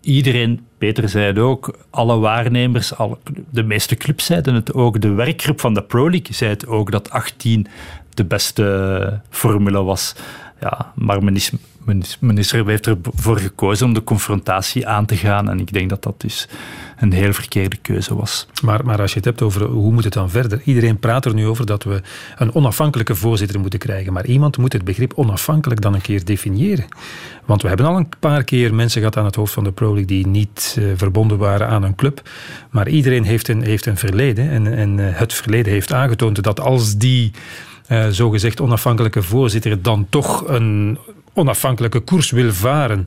[0.00, 3.18] iedereen, Peter zei het ook, alle waarnemers, alle,
[3.50, 6.90] de meeste clubs zeiden het ook, de werkgroep van de Pro League zei het ook,
[6.90, 7.66] dat 18
[8.14, 10.14] de beste formule was.
[10.60, 11.52] Ja, maar men is
[12.20, 15.48] minister heeft ervoor gekozen om de confrontatie aan te gaan.
[15.48, 16.48] En ik denk dat dat dus
[16.96, 18.46] een heel verkeerde keuze was.
[18.62, 20.60] Maar, maar als je het hebt over hoe moet het dan verder?
[20.64, 22.02] Iedereen praat er nu over dat we
[22.36, 24.12] een onafhankelijke voorzitter moeten krijgen.
[24.12, 26.86] Maar iemand moet het begrip onafhankelijk dan een keer definiëren.
[27.44, 29.88] Want we hebben al een paar keer mensen gehad aan het hoofd van de Pro
[29.88, 32.28] League die niet uh, verbonden waren aan een club.
[32.70, 34.50] Maar iedereen heeft een, heeft een verleden.
[34.50, 37.32] En, en uh, het verleden heeft aangetoond dat als die
[37.88, 40.98] uh, zogezegd onafhankelijke voorzitter dan toch een
[41.32, 43.06] onafhankelijke koers wil varen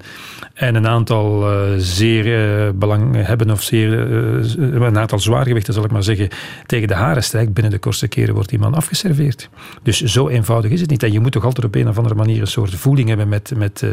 [0.54, 5.84] en een aantal uh, zeer uh, belang hebben of zeer, uh, een aantal zwaargewichten zal
[5.84, 6.30] ik maar zeggen,
[6.66, 9.50] tegen de haren strijkt, binnen de kortste keren wordt die man afgeserveerd.
[9.84, 11.04] Dus zo eenvoudig is het niet.
[11.04, 13.52] En je moet toch altijd op een of andere manier een soort voeling hebben met,
[13.56, 13.84] met,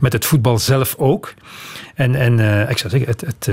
[0.00, 1.34] met het voetbal zelf ook.
[1.94, 3.50] En, en ik zou zeggen, het, het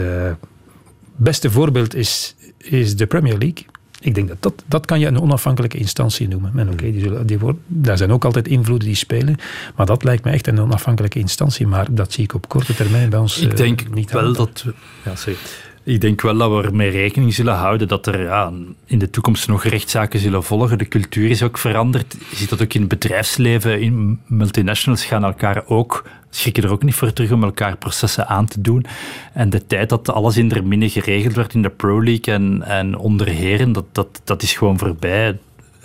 [1.16, 3.66] beste voorbeeld is, is de Premier League.
[4.06, 6.52] Ik denk dat, dat dat kan je een onafhankelijke instantie noemen.
[6.56, 9.36] En oké, die die daar zijn ook altijd invloeden die spelen.
[9.76, 11.68] Maar dat lijkt me echt een onafhankelijke instantie.
[11.68, 14.66] Maar dat zie ik op korte termijn bij ons ik denk uh, niet wel dat...
[15.06, 15.38] Ja, sorry.
[15.86, 18.52] Ik denk wel dat we ermee rekening zullen houden dat er ja,
[18.86, 20.78] in de toekomst nog rechtszaken zullen volgen.
[20.78, 22.16] De cultuur is ook veranderd.
[22.30, 23.82] Je ziet dat ook in het bedrijfsleven.
[23.82, 28.46] In multinationals gaan elkaar ook schrikken er ook niet voor terug om elkaar processen aan
[28.46, 28.86] te doen.
[29.34, 32.98] En de tijd dat alles in minne geregeld werd in de Pro League en, en
[32.98, 35.38] onder heren, dat, dat, dat is gewoon voorbij.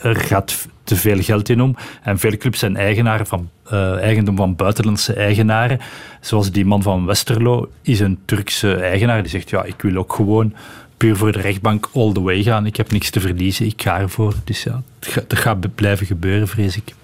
[0.02, 1.76] Er gaat te veel geld in om.
[2.02, 5.78] En veel clubs zijn eigenaren van, uh, eigendom van buitenlandse eigenaren.
[6.20, 10.12] Zoals die man van Westerlo is een Turkse eigenaar die zegt, ja, ik wil ook
[10.12, 10.54] gewoon
[10.96, 12.66] puur voor de rechtbank all the way gaan.
[12.66, 14.34] Ik heb niks te verliezen, ik ga ervoor.
[14.44, 14.82] Dus ja,
[15.26, 16.94] dat gaat blijven gebeuren, vrees ik.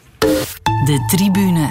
[0.66, 1.68] De tribune.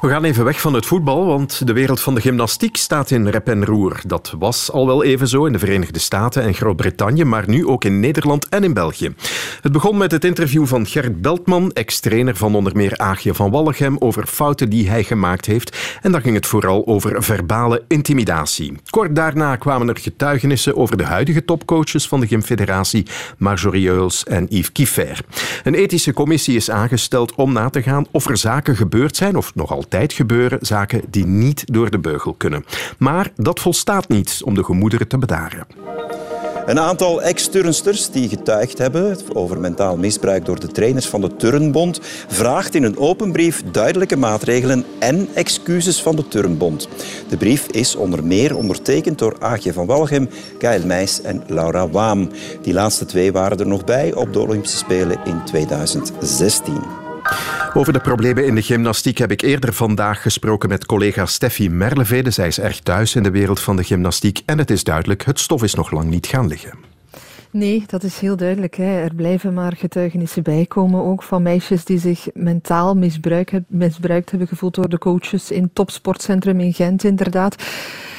[0.00, 3.28] We gaan even weg van het voetbal, want de wereld van de gymnastiek staat in
[3.28, 4.00] rep en roer.
[4.06, 7.84] Dat was al wel even zo in de Verenigde Staten en Groot-Brittannië, maar nu ook
[7.84, 9.14] in Nederland en in België.
[9.62, 13.96] Het begon met het interview van Gert Beltman, ex-trainer van onder meer Aagje van Wallegem,
[13.98, 15.98] over fouten die hij gemaakt heeft.
[16.02, 18.72] En dan ging het vooral over verbale intimidatie.
[18.90, 23.06] Kort daarna kwamen er getuigenissen over de huidige topcoaches van de Gymfederatie,
[23.38, 25.20] Marjorie Euls en Yves Kiefer.
[25.64, 29.54] Een ethische commissie is aangesteld om na te gaan of er zaken gebeurd zijn, of
[29.54, 32.64] nog altijd gebeuren, zaken die niet door de beugel kunnen.
[32.98, 35.66] Maar dat volstaat niet om de gemoederen te bedaren.
[36.66, 42.00] Een aantal ex-turnsters die getuigd hebben over mentaal misbruik door de trainers van de Turnbond
[42.28, 46.88] vraagt in een open brief duidelijke maatregelen en excuses van de Turnbond.
[47.28, 50.28] De brief is onder meer ondertekend door Aagje van Walgem,
[50.58, 52.30] Gail Meijs en Laura Waam.
[52.62, 57.07] Die laatste twee waren er nog bij op de Olympische Spelen in 2016.
[57.74, 62.30] Over de problemen in de gymnastiek heb ik eerder vandaag gesproken met collega Steffi Merlevede.
[62.30, 65.38] Zij is erg thuis in de wereld van de gymnastiek en het is duidelijk, het
[65.38, 66.88] stof is nog lang niet gaan liggen.
[67.50, 68.76] Nee, dat is heel duidelijk.
[68.76, 69.02] Hè.
[69.02, 74.74] Er blijven maar getuigenissen bijkomen, ook van meisjes die zich mentaal misbruik, misbruikt hebben gevoeld
[74.74, 77.62] door de coaches in topsportcentrum in Gent, inderdaad.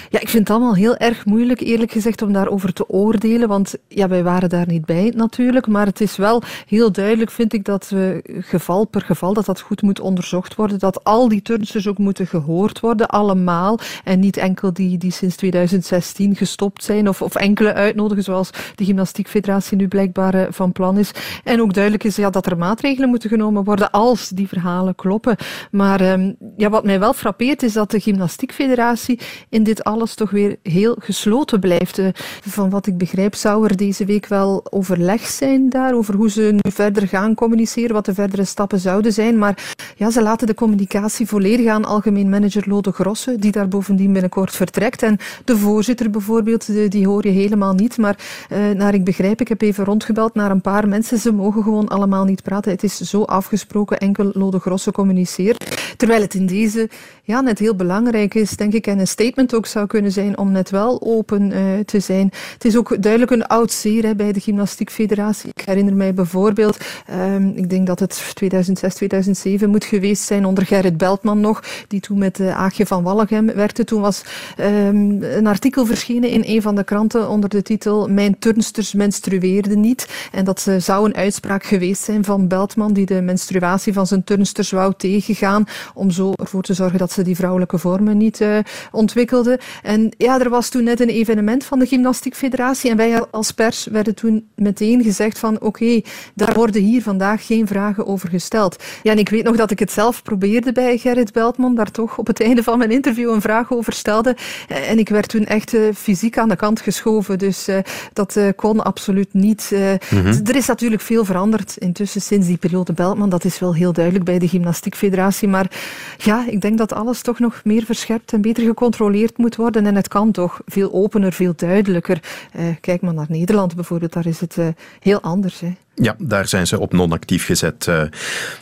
[0.09, 3.47] Ja, ik vind het allemaal heel erg moeilijk, eerlijk gezegd, om daarover te oordelen.
[3.47, 5.67] Want ja, wij waren daar niet bij natuurlijk.
[5.67, 9.59] Maar het is wel heel duidelijk, vind ik, dat we geval per geval, dat dat
[9.59, 10.79] goed moet onderzocht worden.
[10.79, 13.79] Dat al die turnsters ook moeten gehoord worden, allemaal.
[14.03, 17.09] En niet enkel die, die sinds 2016 gestopt zijn.
[17.09, 21.11] Of, of enkele uitnodigen, zoals de Gymnastiekfederatie nu blijkbaar eh, van plan is.
[21.43, 25.35] En ook duidelijk is ja, dat er maatregelen moeten genomen worden als die verhalen kloppen.
[25.71, 29.19] Maar um, ja, wat mij wel frappeert, is dat de Gymnastiekfederatie
[29.49, 31.97] in dit alles alles toch weer heel gesloten blijft.
[31.97, 32.07] Eh,
[32.41, 36.41] van wat ik begrijp zou er deze week wel overleg zijn daar over hoe ze
[36.41, 39.37] nu verder gaan communiceren, wat de verdere stappen zouden zijn.
[39.37, 44.13] Maar ja, ze laten de communicatie volledig aan algemeen manager Lode Grosse, die daar bovendien
[44.13, 45.03] binnenkort vertrekt.
[45.03, 47.97] En de voorzitter bijvoorbeeld, die hoor je helemaal niet.
[47.97, 48.17] Maar
[48.51, 51.17] uh, naar ik begrijp, ik heb even rondgebeld naar een paar mensen.
[51.17, 52.71] Ze mogen gewoon allemaal niet praten.
[52.71, 55.93] Het is zo afgesproken, enkel Lode Grosse communiceert.
[55.97, 56.89] Terwijl het in deze
[57.23, 60.51] ja, net heel belangrijk is, denk ik, en een statement ook zou kunnen zijn om
[60.51, 62.31] net wel open uh, te zijn.
[62.53, 65.49] Het is ook duidelijk een oud zeer hè, bij de Gymnastiekfederatie.
[65.55, 66.77] Ik herinner mij bijvoorbeeld,
[67.11, 71.99] um, ik denk dat het 2006, 2007 moet geweest zijn, onder Gerrit Beltman nog, die
[71.99, 73.83] toen met uh, Aagje van Wallegem werkte.
[73.83, 74.23] Toen was
[74.59, 79.79] um, een artikel verschenen in een van de kranten onder de titel Mijn turnsters menstrueerden
[79.79, 80.07] niet.
[80.31, 84.23] En dat uh, zou een uitspraak geweest zijn van Beltman, die de menstruatie van zijn
[84.23, 88.57] turnsters wou tegengaan, om zo ervoor te zorgen dat ze die vrouwelijke vormen niet uh,
[88.91, 89.57] ontwikkelden.
[89.81, 93.85] En ja, er was toen net een evenement van de Gymnastiekfederatie en wij als pers
[93.85, 98.83] werden toen meteen gezegd van oké, okay, daar worden hier vandaag geen vragen over gesteld.
[99.03, 102.17] Ja, en ik weet nog dat ik het zelf probeerde bij Gerrit Beltman, daar toch
[102.17, 104.35] op het einde van mijn interview een vraag over stelde.
[104.67, 107.77] En ik werd toen echt uh, fysiek aan de kant geschoven, dus uh,
[108.13, 109.71] dat uh, kon absoluut niet.
[109.71, 110.41] Mm -hmm.
[110.45, 114.25] Er is natuurlijk veel veranderd intussen sinds die periode Beltman, dat is wel heel duidelijk
[114.25, 115.71] bij de Gymnastiekfederatie, maar
[116.17, 119.68] ja, ik denk dat alles toch nog meer verscherpt en beter gecontroleerd moet worden.
[119.75, 122.19] En het kan toch veel opener, veel duidelijker.
[122.55, 124.67] Uh, kijk maar naar Nederland bijvoorbeeld, daar is het uh,
[124.99, 125.59] heel anders.
[125.59, 125.75] Hè.
[125.95, 127.85] Ja, daar zijn ze op non-actief gezet.
[127.89, 128.01] Uh,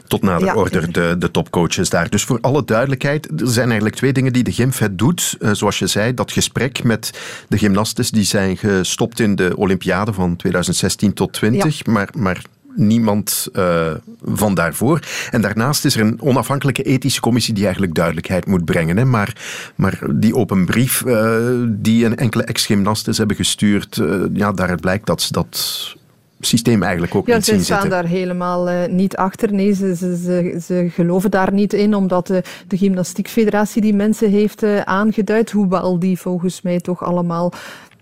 [0.08, 2.10] tot nader ja, order, de, de topcoaches daar.
[2.10, 5.36] Dus voor alle duidelijkheid, er zijn eigenlijk twee dingen die de Gymfed doet.
[5.40, 10.14] Uh, zoals je zei, dat gesprek met de gymnastes die zijn gestopt in de Olympiade
[10.14, 11.78] van 2016 tot 20.
[11.78, 11.92] Ja.
[11.92, 12.42] Maar, maar
[12.78, 13.92] niemand uh,
[14.24, 15.00] van daarvoor.
[15.32, 18.98] En daarnaast is er een onafhankelijke ethische commissie die eigenlijk duidelijkheid moet brengen.
[18.98, 19.06] Hè.
[19.06, 19.36] Maar,
[19.76, 21.38] maar die open brief uh,
[21.68, 25.96] die een enkele ex-gymnastes hebben gestuurd, uh, ja, daaruit blijkt dat ze dat
[26.40, 27.76] systeem eigenlijk ook ja, niet zien zitten.
[27.76, 29.54] ze staan daar helemaal uh, niet achter.
[29.54, 34.30] Nee, ze, ze, ze, ze, geloven daar niet in, omdat de, de gymnastiekfederatie die mensen
[34.30, 37.54] heeft uh, aangeduid, hoewel die volgens mij toch allemaal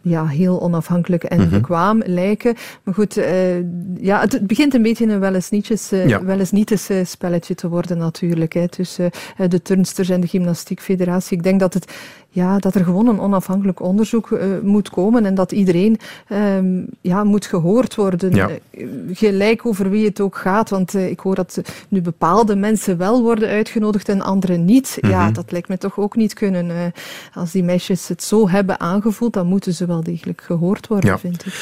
[0.08, 1.52] ja, heel onafhankelijk en mm -hmm.
[1.52, 2.56] bekwaam lijken.
[2.84, 3.58] Maar goed, uh,
[4.02, 6.24] ja, het, het, begint een beetje een wel eens nietjes, uh, ja.
[6.24, 8.54] wel eens nietes uh, spelletje te worden natuurlijk.
[8.54, 9.12] Hè, tussen
[9.50, 11.38] de turnsters en de gymnastiekfederatie.
[11.38, 11.94] Ik denk dat het
[12.36, 17.24] ja, dat er gewoon een onafhankelijk onderzoek uh, moet komen en dat iedereen um, ja,
[17.24, 18.36] moet gehoord worden.
[18.36, 18.50] Ja.
[18.72, 22.98] Uh, gelijk over wie het ook gaat, want uh, ik hoor dat nu bepaalde mensen
[22.98, 24.98] wel worden uitgenodigd en anderen niet.
[25.02, 25.20] Mm -hmm.
[25.20, 26.94] Ja, dat lijkt me toch ook niet kunnen.
[27.34, 31.18] als die meisjes het zo hebben aangevoeld, dan moeten ze wel degelijk gehoord worden, ja.
[31.18, 31.54] vind ik.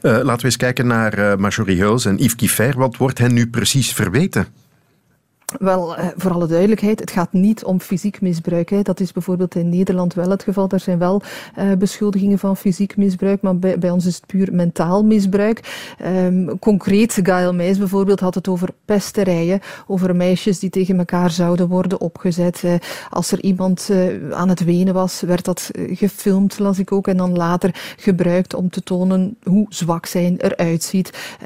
[0.00, 2.78] laten we eens kijken naar Marjorie Huls en Yves Kiefer.
[2.78, 4.59] Wat wordt hen nu precies verweten?
[5.58, 8.70] Wel, voor alle duidelijkheid, het gaat niet om fysiek misbruik.
[8.70, 8.82] Hè.
[8.82, 10.68] Dat is bijvoorbeeld in Nederland wel het geval.
[10.68, 11.22] Er zijn wel
[11.58, 15.94] uh, beschuldigingen van fysiek misbruik, maar bij, ons is het puur mentaal misbruik.
[16.06, 21.68] Um, concreet, Gail Meijs bijvoorbeeld had het over pesterijen, over meisjes die tegen elkaar zouden
[21.68, 22.62] worden opgezet.
[22.64, 22.74] Uh,
[23.10, 23.90] als er iemand
[24.32, 28.70] aan het wenen was, werd dat gefilmd, las ik ook, en dan later gebruikt om
[28.70, 31.36] te tonen hoe zwak zij eruit ziet.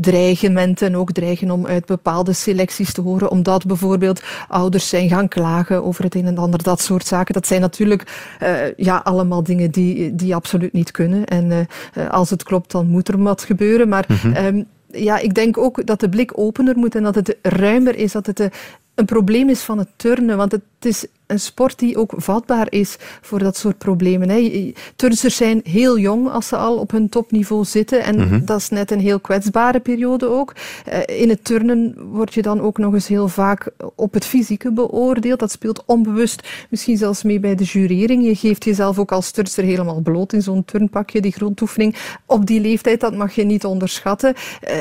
[0.00, 5.28] dreigementen, ook dreigen om uit bepaalde selecties te horen, omdat dat bijvoorbeeld ouders zijn gaan
[5.28, 7.34] klagen over het een en ander, dat soort zaken.
[7.34, 11.24] Dat zijn natuurlijk uh, ja, allemaal dingen die, die absoluut niet kunnen.
[11.24, 13.88] En uh, als het klopt, dan moet er wat gebeuren.
[13.88, 14.36] Maar mm -hmm.
[14.36, 18.12] um, ja, ik denk ook dat de blik opener moet en dat het ruimer is,
[18.12, 18.48] dat het
[18.94, 20.36] een probleem is van het turnen.
[20.36, 24.28] Want het is een sport die ook vatbaar is voor dat soort problemen.
[24.28, 24.72] Hè.
[24.96, 28.02] Turnsters zijn heel jong als ze al op hun topniveau zitten.
[28.02, 28.44] En Mhm.
[28.44, 30.52] dat is net een heel kwetsbare periode ook.
[30.84, 34.72] Eh, in het turnen word je dan ook nog eens heel vaak op het fysieke
[34.72, 35.38] beoordeeld.
[35.38, 38.24] Dat speelt onbewust misschien zelfs mee bij de jurering.
[38.24, 41.96] Je geeft jezelf ook als turnster helemaal bloot in zo'n turnpakje, die grondoefening.
[42.26, 44.34] Op die leeftijd, dat mag je niet onderschatten.
[44.60, 44.76] Eh,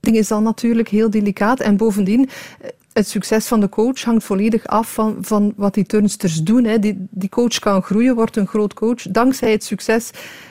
[0.00, 1.60] ding is dan natuurlijk heel delicaat.
[1.60, 2.28] En bovendien,
[2.60, 6.64] eh, het succes van de coach hangt volledig af van, van wat die turnsters doen.
[6.64, 6.78] Hè.
[6.78, 10.10] Die, die coach kan groeien, wordt een groot coach, dankzij het succes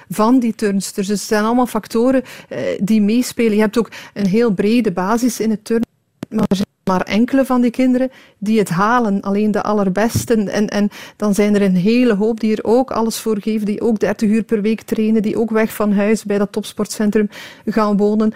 [0.09, 1.07] van die turnsters.
[1.07, 3.55] Dus het zijn allemaal factoren eh, die meespelen.
[3.55, 5.87] Je hebt ook een heel brede basis in het turnen.
[6.29, 6.47] Maar
[6.83, 10.47] maar enkele van die kinderen die het halen, alleen de allerbesten.
[10.47, 13.81] En, en dan zijn er een hele hoop die er ook alles voor geven, die
[13.81, 17.29] ook 30 uur per week trainen, die ook weg van huis bij dat topsportcentrum
[17.65, 18.33] gaan wonen.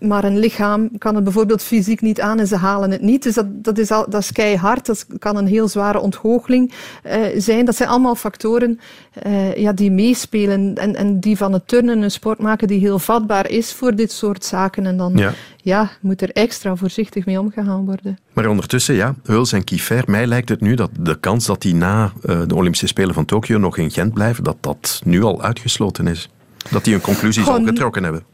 [0.00, 3.22] Maar een lichaam kan het bijvoorbeeld fysiek niet aan en ze halen het niet.
[3.22, 6.72] Dus dat, dat, is, al, dat is keihard, dat kan een heel zware ontgoocheling
[7.02, 7.64] eh, zijn.
[7.64, 8.80] Dat zijn allemaal factoren
[9.12, 12.98] eh, ja, die meespelen en, en die van het turnen een sport maken die heel
[12.98, 14.86] vatbaar is voor dit soort zaken.
[14.86, 15.32] En dan Ja.
[15.66, 18.18] Ja, moet er extra voorzichtig mee omgegaan worden.
[18.32, 21.74] Maar ondertussen, ja, Huls en Kiefer, mij lijkt het nu dat de kans dat die
[21.74, 25.42] na eh, de Olympische Spelen van Tokio nog in Gent blijven, dat dat nu al
[25.42, 26.30] uitgesloten is.
[26.70, 28.24] Dat die hun conclusies al getrokken hebben.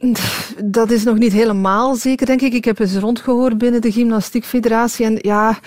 [0.64, 2.52] Dat is nog niet helemaal zeker, denk ik.
[2.52, 5.06] Ik heb eens rondgehoord binnen de Gymnastiekfederatie.
[5.06, 5.58] En ja,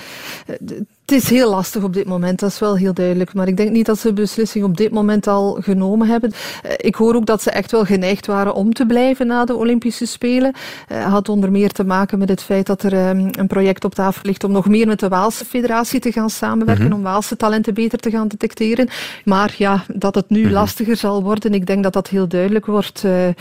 [1.05, 3.33] het is heel lastig op dit moment, dat is wel heel duidelijk.
[3.33, 6.31] Maar ik denk niet dat ze de beslissing op dit moment al genomen hebben.
[6.63, 9.55] Eh, Ik hoor ook dat ze echt wel geneigd waren om te blijven na de
[9.55, 10.53] Olympische Spelen.
[10.87, 13.95] Het had onder meer te maken met het feit dat er ehm, een project op
[13.95, 16.93] tafel ligt om nog meer met de Waalse Federatie te gaan samenwerken, Mhm.
[16.93, 18.87] om Waalse talenten beter te gaan detecteren.
[19.25, 23.03] Maar ja, dat het nu lastiger zal worden, ik denk dat dat heel duidelijk wordt.
[23.03, 23.33] eh, eh,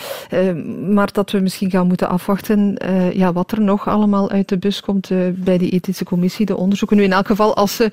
[0.91, 4.59] maar dat we misschien gaan moeten afwachten eh, ja, wat er nog allemaal uit de
[4.59, 6.97] bus komt eh, bij die ethische commissie, de onderzoeken.
[6.97, 7.91] Nu, in elk geval, als ze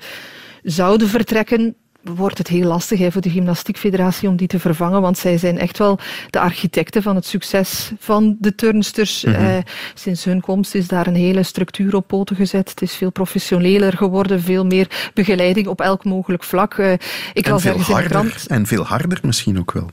[0.62, 5.18] zouden vertrekken, wordt het heel lastig hè, voor de Gymnastiekfederatie om die te vervangen, want
[5.18, 5.98] zij zijn echt wel
[6.30, 9.24] de architecten van het succes van de turnsters.
[9.24, 9.34] Mhm.
[9.34, 9.56] Eh,
[9.94, 12.70] sinds hun komst is daar een hele structuur op poten gezet.
[12.70, 16.74] Het is veel professioneler geworden, veel meer begeleiding op elk mogelijk vlak.
[16.74, 16.92] Eh,
[17.32, 18.10] ik en veel harder.
[18.10, 18.46] krant...
[18.46, 19.90] En veel harder misschien ook wel.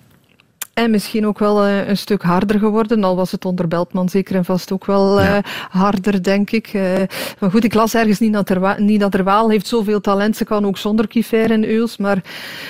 [0.78, 3.03] En misschien ook wel eh, een stuk harder geworden.
[3.03, 5.38] Al was het onder Beltman zeker en vast ook wel eh,
[5.69, 6.67] harder, denk ik.
[6.67, 6.82] Eh,
[7.39, 10.38] maar goed, ik las ergens niet dat, er niet dat er Waal heeft zoveel talent.
[10.38, 11.97] Ze kan ook zonder Kiefer en Euls.
[11.97, 12.21] Maar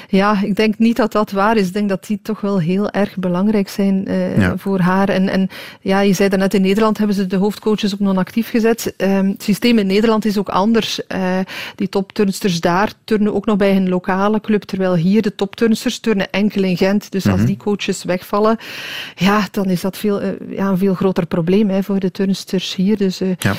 [0.10, 1.68] ja, ik denk niet dat dat waar is.
[1.68, 4.06] Ik denk dat die toch wel heel erg belangrijk zijn
[4.38, 4.58] Ja.
[4.58, 5.10] voor haar.
[5.10, 5.50] En, en
[5.82, 8.94] ja, je zei daarnet, in Nederland hebben ze de hoofdcoaches op non-actief gezet.
[8.98, 11.02] Ehm, het systeem in Nederland is ook anders.
[11.76, 14.62] Die topturnsters daar turnen ook nog bij hun lokale club.
[14.64, 17.12] Terwijl hier de topturnsters turnen enkel in Gent.
[17.12, 17.46] Dus als Mhm.
[17.46, 18.58] die coaches wegvallen,
[19.16, 22.76] ja, dan is dat veel, eh, ja, een veel groter probleem hè, voor de turnsters
[22.76, 22.98] hier.
[22.98, 23.54] Dus eh, Ja.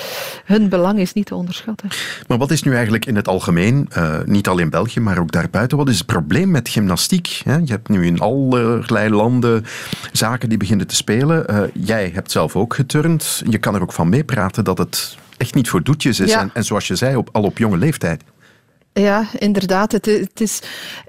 [0.44, 1.88] hun belang is niet te onderschatten.
[2.26, 5.32] Maar wat is nu eigenlijk in het algemeen, eh, niet al in België, maar ook
[5.32, 7.40] daarbuiten, wat is het probleem met gymnastiek?
[7.44, 7.56] Hè?
[7.56, 9.64] Je hebt nu in allerlei landen
[10.12, 11.70] zaken die beginnen te spelen.
[11.74, 13.42] Jij hebt zelf ook geturnd.
[13.50, 16.30] Je kan er ook van meepraten dat het echt niet voor doetjes is.
[16.30, 16.40] Ja.
[16.40, 18.22] En, en zoals je zei, op, al op jonge leeftijd.
[18.92, 19.92] Ja, inderdaad.
[19.92, 20.60] Het, het is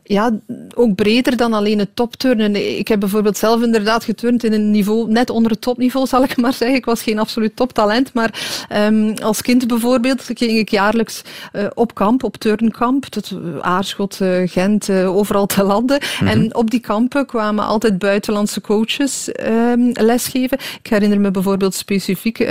[0.09, 0.39] ja,
[0.75, 2.77] ook breder dan alleen het topturnen.
[2.77, 6.37] Ik heb bijvoorbeeld zelf inderdaad geturnd in een niveau net onder het topniveau, zal ik
[6.41, 6.77] maar zeggen.
[6.77, 11.21] Ik was geen absoluut toptalent, maar ehm, als kind bijvoorbeeld ging ik jaarlijks
[11.51, 13.11] eh, op kamp, op turnkamp.
[13.11, 15.99] Dat, eh, Aarschot, eh, Gent, overal te landen.
[16.19, 16.27] Mhm.
[16.27, 20.57] En op die kampen kwamen altijd buitenlandse coaches ehm, lesgeven.
[20.83, 22.47] Ik herinner me bijvoorbeeld specifiek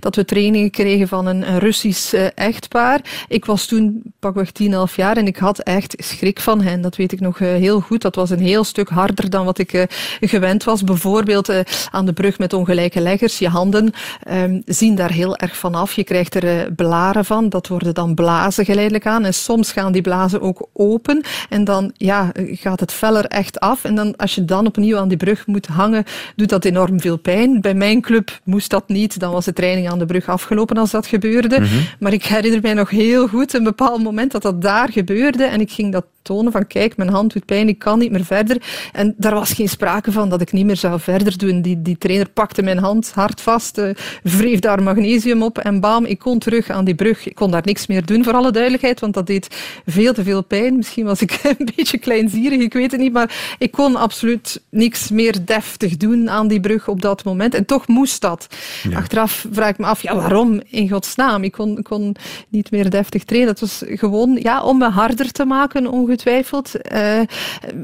[0.00, 3.00] dat we trainingen kregen van een, een Russisch echtpaar.
[3.28, 6.80] Ik was toen pakweg 10, 11 jaar en ik had echt schrik van hen.
[6.80, 8.02] Dat weet ik nog eh, heel goed.
[8.02, 9.82] Dat was een heel stuk harder dan wat ik eh,
[10.20, 10.84] gewend was.
[10.84, 11.60] Bijvoorbeeld eh,
[11.90, 13.38] aan de brug met ongelijke leggers.
[13.38, 15.92] Je handen ehm, zien daar heel erg van af.
[15.92, 17.48] Je krijgt er blaren van.
[17.48, 19.24] Dat worden dan blazen geleidelijk aan.
[19.24, 21.24] En soms gaan die blazen ook open.
[21.48, 23.84] En dan ja, gaat het feller echt af.
[23.84, 26.04] En dan, als je dan opnieuw aan die brug moet hangen,
[26.36, 27.60] doet dat enorm veel pijn.
[27.60, 29.20] Bij mijn club moest dat niet.
[29.20, 31.60] Dan was de training aan de brug afgelopen als dat gebeurde.
[31.60, 31.74] Mhm.
[31.98, 35.44] Maar ik herinner mij nog heel goed een bepaald moment dat dat daar gebeurde.
[35.44, 38.24] En ik ging dat tonen van kijk, mijn hand doet pijn, ik kan niet meer
[38.24, 38.62] verder.
[38.92, 41.62] En daar was geen sprake van dat ik niet meer zou verder doen.
[41.62, 43.90] Die, die trainer pakte mijn hand hard vast, eh,
[44.22, 47.26] wreef daar magnesium op en bam, ik kon terug aan die brug.
[47.26, 49.56] Ik kon daar niks meer doen, voor alle duidelijkheid, want dat deed
[49.86, 50.76] veel te veel pijn.
[50.76, 55.10] Misschien was ik een beetje kleinzierig, ik weet het niet, maar ik kon absoluut niks
[55.10, 57.54] meer deftig doen aan die brug op dat moment.
[57.54, 58.46] En toch moest dat.
[58.88, 58.96] Ja.
[58.96, 61.44] Achteraf vraag ik me af, ja, waarom in godsnaam?
[61.44, 62.16] Ik kon, kon
[62.48, 63.48] niet meer deftig trainen.
[63.48, 66.11] Dat was gewoon ja, om me harder te maken ongeveer.
[66.12, 66.72] Ongetwijfeld.
[66.92, 67.20] Uh,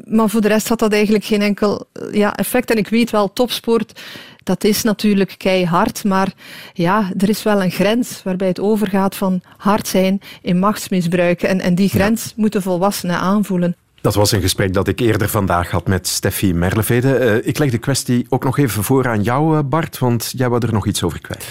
[0.04, 2.70] maar voor de rest had dat eigenlijk geen enkel ja, effect.
[2.70, 4.00] En ik weet wel, topsport,
[4.42, 6.04] dat is natuurlijk keihard.
[6.04, 6.32] Maar
[6.72, 11.42] ja, er is wel een grens waarbij het overgaat van hard zijn in machtsmisbruik.
[11.42, 12.30] En, en die grens ja.
[12.36, 13.76] moeten volwassenen aanvoelen.
[14.00, 17.40] Dat was een gesprek dat ik eerder vandaag had met Steffi Merlevede.
[17.40, 20.66] Uh, ik leg de kwestie ook nog even voor aan jou, Bart, want jij wou
[20.66, 21.46] er nog iets over kwijt.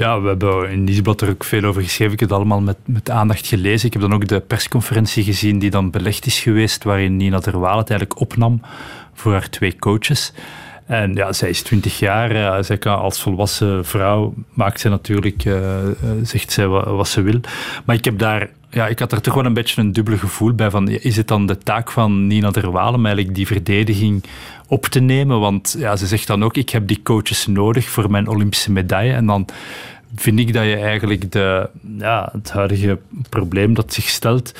[0.00, 2.12] Ja, we hebben in Nieuwsblad er ook veel over geschreven.
[2.12, 3.86] Ik heb het allemaal met, met aandacht gelezen.
[3.86, 7.78] Ik heb dan ook de persconferentie gezien die dan belegd is geweest, waarin Nina Terwaal
[7.78, 8.60] het eigenlijk opnam
[9.14, 10.32] voor haar twee coaches.
[10.86, 12.36] En ja, zij is 20 jaar.
[12.36, 15.76] Uh, zij kan als volwassen vrouw maakt ze natuurlijk, uh,
[16.22, 17.40] zegt zij wat, wat, ze wil.
[17.84, 20.52] Maar ik heb daar, ja, ik had er toch wel een beetje een dubbele gevoel
[20.52, 20.70] bij.
[20.70, 24.24] Van, is het dan de taak van Nina Derwalen om eigenlijk die verdediging
[24.70, 25.40] op te nemen?
[25.40, 29.12] Want ja, ze zegt dan ook, ik heb die coaches nodig voor mijn Olympische medaille.
[29.12, 29.48] En dan
[30.14, 31.68] vind ik dat je eigenlijk de,
[31.98, 32.98] ja, het huidige
[33.28, 34.52] probleem dat zich stelt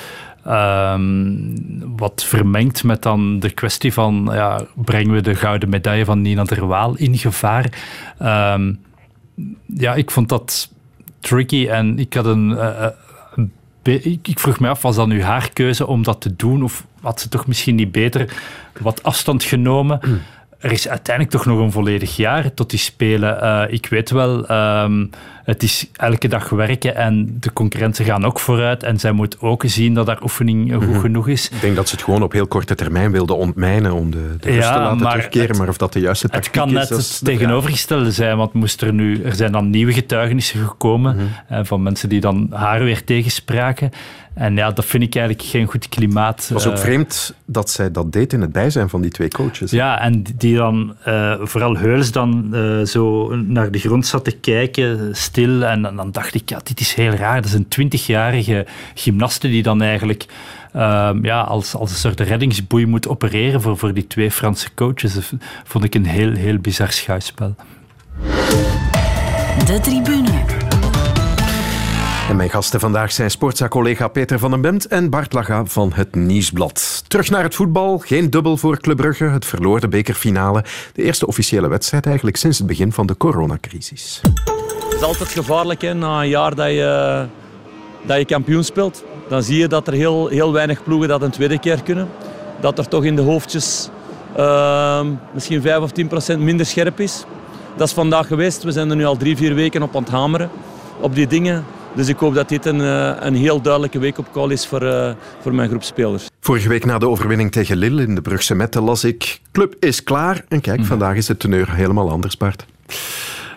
[0.47, 6.23] Um, wat vermengt met dan de kwestie van ja, brengen we de gouden medaille van
[6.23, 7.73] Nina Derwaal in gevaar?
[8.55, 8.81] Um,
[9.67, 10.71] ja, ik vond dat
[11.19, 12.51] tricky en ik had een.
[12.51, 12.87] Uh,
[13.83, 16.63] ik, vroeg me af, was dat nu haar keuze om dat te doen?
[16.63, 18.37] Of had ze toch misschien niet beter
[18.79, 20.01] wat afstand genomen?
[20.61, 23.39] Er is uiteindelijk toch nog een volledig jaar tot die Spelen.
[23.43, 25.11] Uh, ik weet wel, um,
[25.45, 28.83] het is elke dag werken en de concurrenten gaan ook vooruit.
[28.83, 31.49] En zij moet ook zien dat haar oefening goed mm genoeg is.
[31.51, 34.51] Ik denk dat ze het gewoon op heel korte termijn wilde ontmijnen om de, de
[34.51, 35.49] rust ja, te laten terugkeren.
[35.49, 36.61] Het, maar of dat de juiste tactiek is...
[36.61, 40.67] Het kan net het tegenovergestelde zijn, want moest er, nu, er zijn dan nieuwe getuigenissen
[40.67, 41.67] gekomen mm -hmm.
[41.67, 43.91] van mensen die dan haar weer tegenspraken.
[44.35, 46.41] En ja, dat vind ik eigenlijk geen goed klimaat.
[46.41, 49.29] Het was ook uh, vreemd dat zij dat deed in het bijzijn van die twee
[49.29, 49.71] coaches.
[49.71, 54.31] Ja, en die dan, uh, vooral Heuls, dan uh, zo naar de grond zat te
[54.31, 55.65] kijken, stil.
[55.65, 57.37] En, en, dan dacht ik, ja, dit is heel raar.
[57.37, 60.27] Dat is een twintigjarige gymnaste die dan eigenlijk
[61.23, 65.15] ja, als, als een soort reddingsboei moet opereren voor, voor die twee Franse coaches.
[65.15, 65.33] Dat
[65.65, 67.55] vond ik een heel, heel bizar schouwspel.
[69.67, 70.60] De tribune.
[72.31, 76.15] En mijn gasten vandaag zijn sportza-collega Peter van den Bemt en Bart Laga van het
[76.15, 77.05] Nieuwsblad.
[77.09, 77.99] Terug naar het voetbal.
[77.99, 79.25] Geen dubbel voor Club Brugge.
[79.25, 80.65] Het verloor de bekerfinale.
[80.93, 84.21] De eerste officiële wedstrijd eigenlijk sinds het begin van de coronacrisis.
[84.23, 87.27] Het is altijd gevaarlijk hè, na een jaar dat je,
[88.03, 89.05] dat je kampioen speelt.
[89.29, 92.09] Dan zie je dat er heel, heel weinig ploegen dat een tweede keer kunnen.
[92.61, 93.89] Dat er toch in de hoofdjes
[94.39, 95.01] uh,
[95.33, 97.25] misschien 5 of 10 procent minder scherp is.
[97.77, 98.63] Dat is vandaag geweest.
[98.63, 100.51] We zijn er nu al drie, vier weken op aan het hameren.
[101.01, 101.65] Op die dingen.
[101.95, 104.83] Dus ik hoop dat dit een, eh, een heel duidelijke week op call is voor,
[104.83, 105.11] uh,
[105.41, 106.27] voor mijn groep spelers.
[106.41, 109.41] Vorige week na de overwinning tegen Lille in de Brugse Mette las ik...
[109.53, 110.45] Club is klaar.
[110.49, 110.85] En kijk, mm.
[110.85, 112.67] vandaag is de teneur helemaal anders, Bart.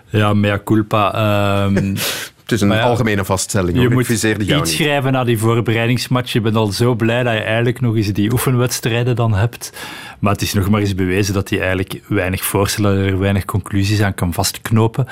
[0.06, 1.64] Ja, mea culpa.
[1.66, 1.94] Um,
[2.44, 3.82] Het is een ja, algemene vaststelling.
[3.82, 6.34] Je moet iets schrijven na die voorbereidingsmatch.
[6.34, 9.74] Je bent al zo blij dat je eigenlijk nog eens die oefenwedstrijden dan hebt.
[10.20, 14.02] Maar het is nog maar eens bewezen dat hij eigenlijk weinig voorstellen, er weinig conclusies
[14.02, 15.08] aan kan vastknopen.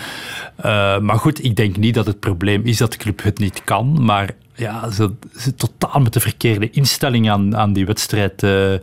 [0.65, 3.61] Uh, maar goed, ik denk niet dat het probleem is dat de club het niet
[3.63, 4.03] kan.
[4.03, 8.73] Maar ja, ze, ze totaal met de verkeerde instelling aan, aan die wedstrijd uh,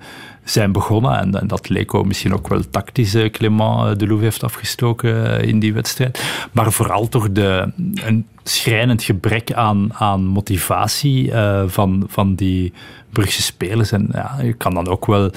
[0.50, 1.34] zijn begonnen.
[1.34, 5.72] En, dat leek misschien ook wel tactisch, uh, Clément de Louvre heeft afgestoken in die
[5.72, 6.24] wedstrijd.
[6.52, 11.32] Maar vooral toch de, een schrijnend gebrek aan, aan motivatie
[11.66, 12.72] van, van die
[13.10, 13.92] Brugse spelers.
[13.92, 15.30] En ja, je kan dan ook wel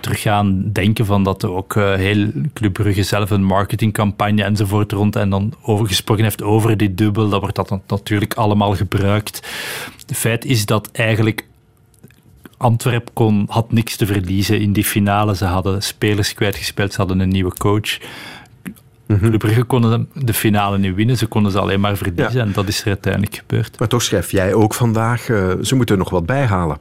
[0.00, 5.16] terug gaan denken van dat er ook heel Club Brugge zelf een marketingcampagne enzovoort rond
[5.16, 7.28] en dan overgesproken heeft over die dubbel.
[7.28, 9.48] Dat wordt dat natuurlijk allemaal gebruikt.
[10.06, 11.47] Het feit is dat eigenlijk
[12.58, 15.36] Antwerp kon, had niks te verliezen in die finale.
[15.36, 17.98] Ze hadden spelers kwijtgespeeld, ze hadden een nieuwe coach.
[19.06, 19.38] Mm -hmm.
[19.38, 22.40] Brugge konden de finale niet winnen, ze konden ze alleen maar verliezen ja.
[22.40, 23.78] en dat is er uiteindelijk gebeurd.
[23.78, 26.78] Maar toch schrijf jij ook vandaag, uh, ze moeten er nog wat bijhalen.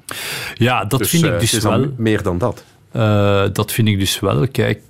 [0.55, 1.93] Ja, dat dus, vind ik dus wel.
[1.97, 2.63] meer dan dat.
[2.95, 4.47] Uh, dat vind ik dus wel.
[4.47, 4.82] Kijk,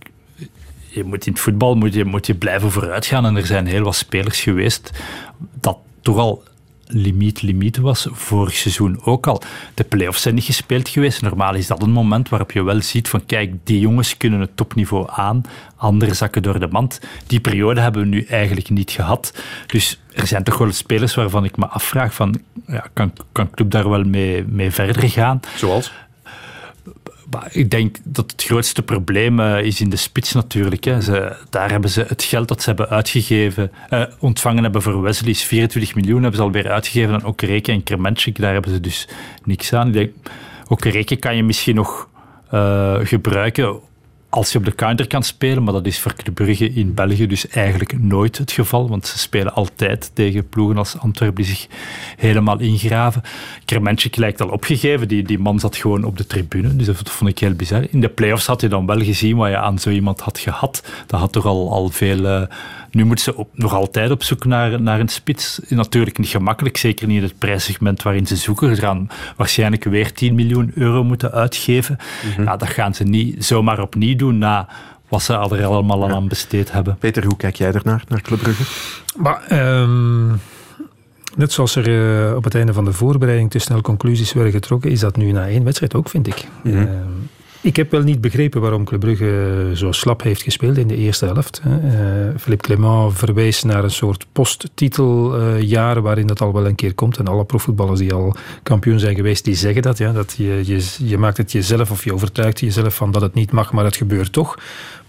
[0.88, 3.83] je moet in het voetbal moet je, moet je blijven vooruitgaan en er zijn heel
[3.83, 4.91] wat spelers geweest
[5.59, 6.43] dat toch al
[6.88, 8.07] limiet, limiet was.
[8.11, 9.41] Vorig seizoen ook al.
[9.73, 11.21] De play-offs zijn niet gespeeld geweest.
[11.21, 14.57] Normaal is dat een moment waarop je wel ziet van kijk, die jongens kunnen het
[14.57, 15.41] topniveau aan,
[15.75, 16.99] anderen zakken door de mand.
[17.27, 19.43] Die periode hebben we nu eigenlijk niet gehad.
[19.67, 23.71] Dus er zijn toch wel spelers waarvan ik me afvraag van ja, kan, kan club
[23.71, 25.39] daar wel mee, mee verder gaan?
[25.55, 25.91] Zoals?
[27.51, 30.84] Ik denk dat het grootste probleem uh, is in de spits natuurlijk.
[30.84, 30.97] Hè.
[31.49, 35.43] Daar hebben ze het geld dat ze hebben uitgegeven, uh, ontvangen hebben voor Wesley, is
[35.43, 38.39] 24 miljoen, hebben ze alweer uitgegeven aan Okereke en Kremenchik.
[38.39, 39.07] Daar hebben ze dus
[39.43, 39.88] niks aan.
[39.88, 40.11] Ik denk,
[40.67, 42.09] Okereke kan je misschien nog
[42.53, 43.80] uh, gebruiken
[44.38, 47.27] als je op de counter kan spelen, maar dat is voor Club Brugge in België
[47.27, 51.67] dus eigenlijk nooit het geval, want ze spelen altijd tegen ploegen als Antwerpen die zich
[52.17, 53.21] helemaal ingraven.
[53.65, 57.29] Krementje lijkt al opgegeven, die, die man zat gewoon op de tribune, dus dat vond
[57.29, 57.85] ik heel bizar.
[57.89, 60.83] In de playoffs had je dan wel gezien wat je aan zo iemand had gehad.
[61.07, 62.19] Dat had toch al, al veel...
[62.19, 62.41] Uh,
[62.97, 65.59] nu moet ze op, nog altijd op zoek naar, naar een spits.
[65.69, 68.75] Natuurlijk niet gemakkelijk, zeker niet in het prijssegment waarin ze zoeken.
[68.75, 71.97] Ze gaan waarschijnlijk weer 10 miljoen euro moeten uitgeven.
[72.37, 74.67] Mm ja, dat gaan ze niet zomaar opnieuw doen na
[75.07, 76.97] wat ze er allemaal al aan besteed hebben.
[76.97, 78.63] Peter, hoe kijk jij ernaar, naar Club Brugge?
[79.15, 80.39] Maar, um,
[81.35, 84.91] net zoals er uh, op het einde van de voorbereiding te snel conclusies werden getrokken,
[84.91, 86.47] is dat nu na één wedstrijd ook, vind ik.
[86.63, 86.81] Mm -hmm.
[86.81, 86.87] uh,
[87.68, 91.26] ik heb wel niet begrepen waarom Club Brugge zo slap heeft gespeeld in de eerste
[91.26, 91.61] helft.
[91.68, 91.74] Uh,
[92.39, 97.18] Philippe Clement verwees naar een soort posttiteljaar waarin dat al wel een keer komt.
[97.18, 99.97] En alle profvoetballers die al kampioen zijn geweest, die zeggen dat.
[99.97, 103.34] Ja, dat je, je, je maakt het jezelf of je overtuigt jezelf van dat het
[103.34, 104.57] niet mag, maar het gebeurt toch.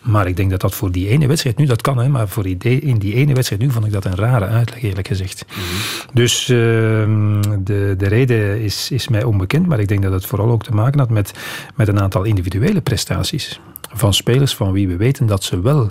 [0.08, 2.42] Maar ik denk dat dat voor die ene wedstrijd nu, dat kan, hè, maar voor
[2.42, 5.44] die, in die ene wedstrijd nu vond ik dat een rare uitleg, eerlijk gezegd.
[5.48, 6.14] Mm -hmm.
[6.14, 6.56] Dus uh,
[7.58, 10.74] de, de reden is, is mij onbekend, maar ik denk dat het vooral ook te
[10.74, 11.32] maken had met,
[11.74, 13.60] met een aantal individuele prestaties
[13.92, 15.90] van spelers van wie we weten dat ze wel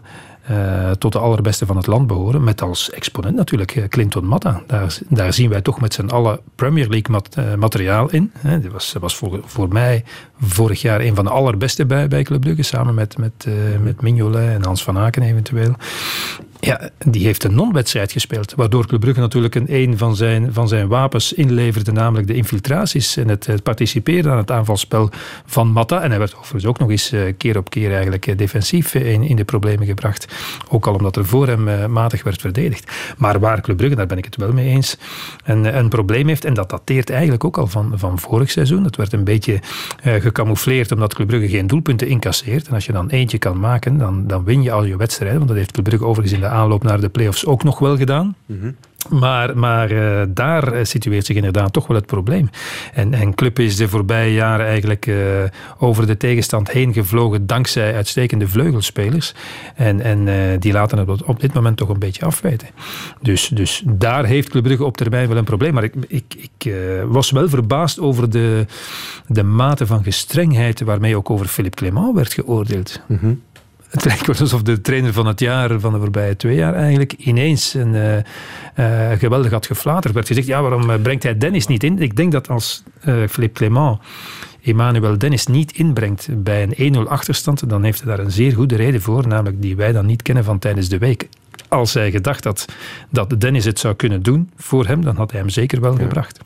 [0.52, 2.44] uh, tot de allerbeste van het land behoren.
[2.44, 4.62] Met als exponent natuurlijk Clinton Matta.
[4.68, 8.32] Daar, daar zien wij toch met z'n allen Premier League uh, materiaal in.
[8.42, 10.04] Dat was, was voor, voor mij
[10.40, 12.64] vorig jaar een van de allerbeste bij, bij Club Brugge.
[12.64, 13.48] Samen met, met,
[13.82, 15.76] met Mignolet en Hans van Aken eventueel.
[16.60, 18.54] Ja, die heeft een non-wedstrijd gespeeld.
[18.56, 21.92] Waardoor Club Brugge natuurlijk een, een van, zijn, van zijn wapens inleverde.
[21.92, 25.10] Namelijk de infiltraties en het, het participeren aan het aanvalspel
[25.46, 26.02] van Matta.
[26.02, 29.44] En hij werd overigens ook nog eens keer op keer eigenlijk defensief in, in de
[29.44, 30.28] problemen gebracht.
[30.70, 32.92] Ook al omdat er voor hem matig werd verdedigd.
[33.18, 34.98] Maar waar Club Brugge, daar ben ik het wel mee eens,
[35.44, 36.46] een, een probleem heeft.
[36.46, 38.84] En dat dateert eigenlijk ook al van, van vorig seizoen.
[38.84, 39.60] Het werd een beetje
[40.04, 42.68] gecamoufleerd omdat Club Brugge geen doelpunten incasseert.
[42.68, 45.38] En als je dan eentje kan maken, dan, dan win je al je wedstrijden.
[45.38, 47.98] Want dat heeft Club Brugge overigens in de aanloop naar de play-offs ook nog wel
[47.98, 48.36] gedaan.
[48.46, 48.76] Mm -hmm.
[49.10, 52.50] Maar, maar uh, daar situeert zich inderdaad toch wel het probleem.
[52.94, 55.18] En, en Club is de voorbije jaren eigenlijk uh,
[55.78, 59.34] over de tegenstand heen gevlogen dankzij uitstekende vleugelspelers.
[59.76, 62.68] En, en uh, die laten het op dit moment toch een beetje afwijten.
[63.22, 65.74] Dus, dus daar heeft Club Brugge op termijn wel een probleem.
[65.74, 66.74] Maar ik, ik, ik
[67.08, 68.66] was wel verbaasd over de,
[69.28, 73.02] de mate van gestrengheid waarmee ook over Philippe Clement werd geoordeeld.
[73.08, 73.42] Mm -hmm
[73.98, 77.14] het lijkt wel alsof de trainer van het jaar, van de voorbije twee jaar eigenlijk,
[77.14, 80.14] ineens een uh, uh, geweldig had geflaterd.
[80.14, 82.00] werd gezegd, ja, waarom brengt hij Dennis niet in?
[82.00, 84.00] Ik denk dat als Philippe Clement
[84.68, 88.76] Emmanuel Dennis niet inbrengt bij een 1-0 achterstand, dan heeft hij daar een zeer goede
[88.76, 91.28] reden voor, namelijk die wij dan niet kennen van tijdens de week.
[91.68, 92.66] Als hij gedacht had
[93.10, 96.00] dat Dennis het zou kunnen doen voor hem, dan had hij hem zeker wel ja.
[96.00, 96.40] gebracht.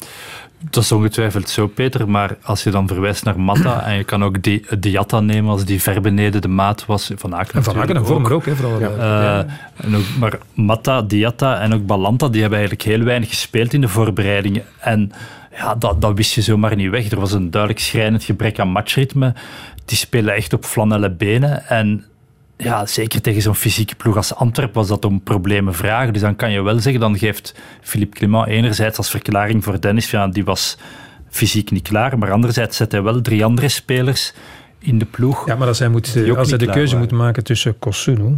[0.70, 2.09] Dat is ongetwijfeld zo, Peter.
[2.09, 5.66] Maar als je dan verwijst naar Matta en je kan ook die, Diatta nemen als
[5.66, 7.12] die ver beneden de maat was.
[7.16, 8.45] Van Aken en Van Aken en Vormer ook.
[8.45, 8.89] Hè, vooral, ja.
[8.89, 13.74] Uh, en ook, maar Matta, Diatta en ook Balanta, die hebben eigenlijk heel weinig gespeeld
[13.74, 14.64] in de voorbereidingen.
[14.80, 15.12] En
[15.55, 17.12] ja, dat, dat wist je zomaar niet weg.
[17.12, 19.34] Er was een duidelijk schrijnend gebrek aan matchritme.
[19.86, 21.68] Die spelen echt op flanellen benen.
[21.68, 22.05] En
[22.64, 26.14] ja, zeker tegen zo'n fysieke ploeg als Antwerpen was dat om problemen vragen.
[26.14, 30.12] Dus dan kan je wel zeggen, dan geeft Philippe Clement enerzijds als verklaring voor Dennis,
[30.12, 30.78] ja, die was
[31.30, 34.34] fysiek niet klaar, maar anderzijds zet hij wel drie andere spelers
[34.80, 35.47] in de ploeg.
[35.47, 37.09] Ja, maar als hij, moet, als hij de keuze waren.
[37.09, 38.38] moet maken tussen Kosunu...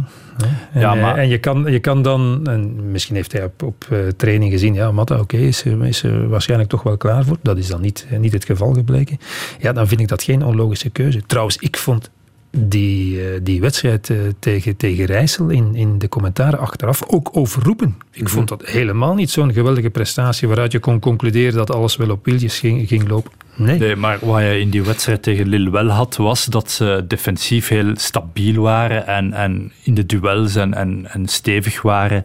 [0.72, 2.40] En, ja, maar, en je, kan, je kan dan...
[2.46, 4.74] En misschien heeft hij op, op uh, training gezien...
[4.74, 7.36] Ja, Matta, oké, okay, is, is er waarschijnlijk toch wel klaar voor.
[7.42, 9.18] Dat is dan niet, niet het geval gebleken.
[9.58, 11.22] Ja, dan vind ik dat geen onlogische keuze.
[11.26, 12.10] Trouwens, ik vond
[12.56, 17.86] die, die wedstrijd tegen, tegen Rijssel in, in de commentaren achteraf ook overroepen.
[17.86, 18.28] Ik mm-hmm.
[18.28, 22.24] vond dat helemaal niet zo'n geweldige prestatie waaruit je kon concluderen dat alles wel op
[22.24, 23.32] wieltjes ging, ging lopen.
[23.56, 23.78] Nee.
[23.78, 23.96] nee.
[23.96, 27.92] maar wat je in die wedstrijd tegen Lille wel had, was dat ze defensief heel
[27.94, 32.24] stabiel waren en, en in de duels en, en, en stevig waren.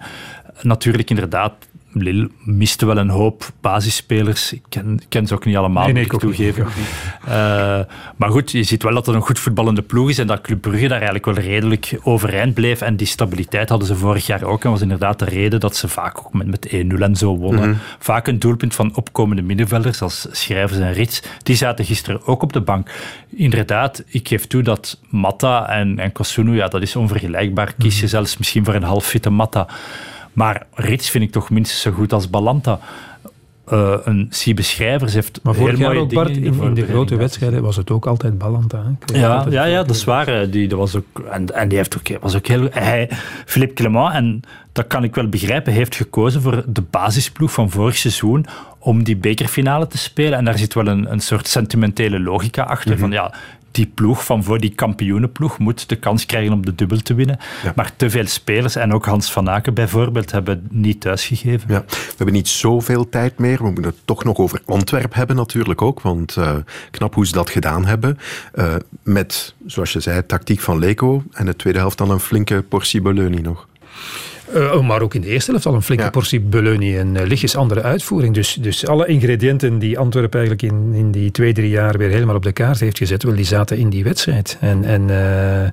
[0.61, 1.53] Natuurlijk, inderdaad,
[1.93, 4.53] Lille miste wel een hoop basisspelers.
[4.53, 6.67] Ik ken, ken ze ook niet allemaal, nee, nee, moet ik toegeven.
[7.27, 7.31] Uh,
[8.15, 10.61] maar goed, je ziet wel dat het een goed voetballende ploeg is en dat Club
[10.61, 12.81] Brugge daar eigenlijk wel redelijk overeind bleef.
[12.81, 14.63] En die stabiliteit hadden ze vorig jaar ook.
[14.63, 17.67] En was inderdaad de reden dat ze vaak ook met, met 1-0 en zo wonnen.
[17.67, 17.81] Mm -hmm.
[17.99, 21.21] Vaak een doelpunt van opkomende middenvelders als Schrijvers en Rits.
[21.43, 22.91] Die zaten gisteren ook op de bank.
[23.29, 27.73] Inderdaad, ik geef toe dat Matta en, en Kosunu, ja, dat is onvergelijkbaar.
[27.73, 28.09] Kies je mm -hmm.
[28.09, 29.67] zelfs misschien voor een halffitte Matta.
[30.33, 32.79] Maar Rits vind ik toch minstens zo goed als Balanta.
[33.73, 37.61] Uh, een Siebe Schrijvers heeft maar heel mooie ook, Bart, in, in, de grote wedstrijden
[37.61, 38.83] was het ook altijd Balanta.
[39.13, 40.49] Ja, altijd ja, ja, dat is waar.
[40.49, 42.67] Die, dat was ook, en, en die heeft ook, was ook heel...
[42.71, 43.09] Hij,
[43.45, 47.97] Philippe Clement, en dat kan ik wel begrijpen, heeft gekozen voor de basisploeg van vorig
[47.97, 48.45] seizoen
[48.79, 50.37] om die bekerfinale te spelen.
[50.37, 52.95] En daar zit wel een, een soort sentimentele logica achter.
[52.95, 53.01] Mm -hmm.
[53.01, 53.33] Van ja,
[53.71, 57.39] die ploeg van voor die kampioenenploeg moet de kans krijgen om de dubbel te winnen.
[57.75, 61.73] Maar te veel spelers, en ook Hans van Aken bijvoorbeeld, hebben niet thuisgegeven.
[61.73, 61.83] Ja.
[61.87, 63.57] We hebben niet zoveel tijd meer.
[63.57, 66.01] We moeten het toch nog over Antwerp hebben natuurlijk ook.
[66.01, 66.55] Want uh,
[66.91, 68.17] knap hoe ze dat gedaan hebben.
[68.55, 71.23] Uh, met, zoals je zei, tactiek van Leco.
[71.31, 73.67] En de tweede helft dan een flinke portie Beleuni nog.
[74.55, 76.09] Uh, maar ook in de eerste helft al een flinke ja.
[76.09, 78.33] portie Beleuni en uh, lichtjes andere uitvoering.
[78.33, 82.35] Dus, dus alle ingrediënten die Antwerpen eigenlijk in, in die twee, drie jaar weer helemaal
[82.35, 84.57] op de kaart heeft gezet, wel, die zaten in die wedstrijd.
[84.59, 85.63] En, en, uh,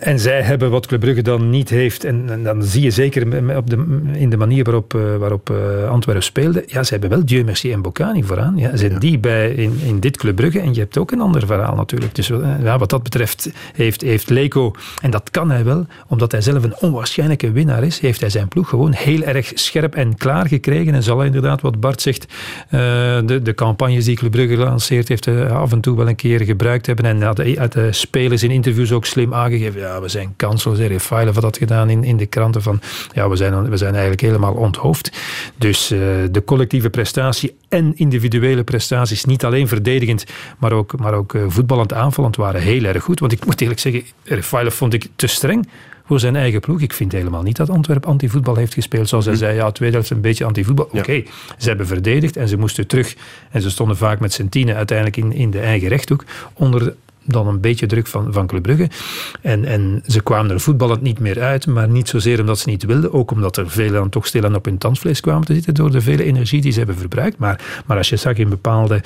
[0.00, 2.04] en zij hebben wat Club Brugge dan niet heeft.
[2.04, 5.52] En, en dan zie je zeker op de, in de manier waarop, waarop
[5.88, 6.64] Antwerpen speelde.
[6.66, 8.56] Ja, ze hebben wel Dieu Merci en Bocani vooraan.
[8.56, 8.98] Ja, zijn ja.
[8.98, 10.60] die bij in, in dit Club Brugge.
[10.60, 12.14] En je hebt ook een ander verhaal natuurlijk.
[12.14, 12.26] Dus
[12.62, 14.72] ja, wat dat betreft heeft, heeft Leco,
[15.02, 18.48] en dat kan hij wel, omdat hij zelf een onwaarschijnlijke winnaar is, heeft hij zijn
[18.48, 20.94] ploeg gewoon heel erg scherp en klaar gekregen.
[20.94, 22.26] En zal hij inderdaad, wat Bart zegt,
[22.64, 22.80] uh,
[23.24, 26.40] de, de campagnes die Club Brugge gelanceerd heeft, uh, af en toe wel een keer
[26.40, 27.04] gebruikt hebben.
[27.04, 29.80] En had de, de spelers in interviews ook slim aangegeven.
[29.80, 30.78] Ja, we zijn kansloos.
[30.78, 32.80] Rafael had dat gedaan in, in de kranten van,
[33.14, 35.12] ja, we zijn, we zijn eigenlijk helemaal onthoofd.
[35.56, 35.98] Dus uh,
[36.30, 40.24] de collectieve prestatie en individuele prestaties, niet alleen verdedigend,
[40.58, 43.20] maar ook, maar ook voetballend aanvallend, waren heel erg goed.
[43.20, 45.68] Want ik moet eerlijk zeggen, Rafael vond ik te streng
[46.04, 46.80] voor zijn eigen ploeg.
[46.80, 49.08] Ik vind helemaal niet dat Antwerp antivoetbal heeft gespeeld.
[49.08, 50.84] Zoals hij zei, ja, tweede helft een beetje antivoetbal.
[50.84, 51.26] Oké, okay.
[51.58, 53.16] ze hebben verdedigd en ze moesten terug.
[53.50, 56.24] En ze stonden vaak met z'n tienen uiteindelijk in, in de eigen rechthoek.
[56.52, 56.94] Onder
[57.24, 58.90] dan een beetje druk van, van Club Brugge.
[59.40, 62.84] En, en ze kwamen er voetballend niet meer uit, maar niet zozeer omdat ze niet
[62.84, 65.90] wilden, ook omdat er velen dan toch stilaan op hun tandvlees kwamen te zitten door
[65.90, 67.38] de vele energie die ze hebben verbruikt.
[67.38, 69.02] Maar, maar als je zag in bepaalde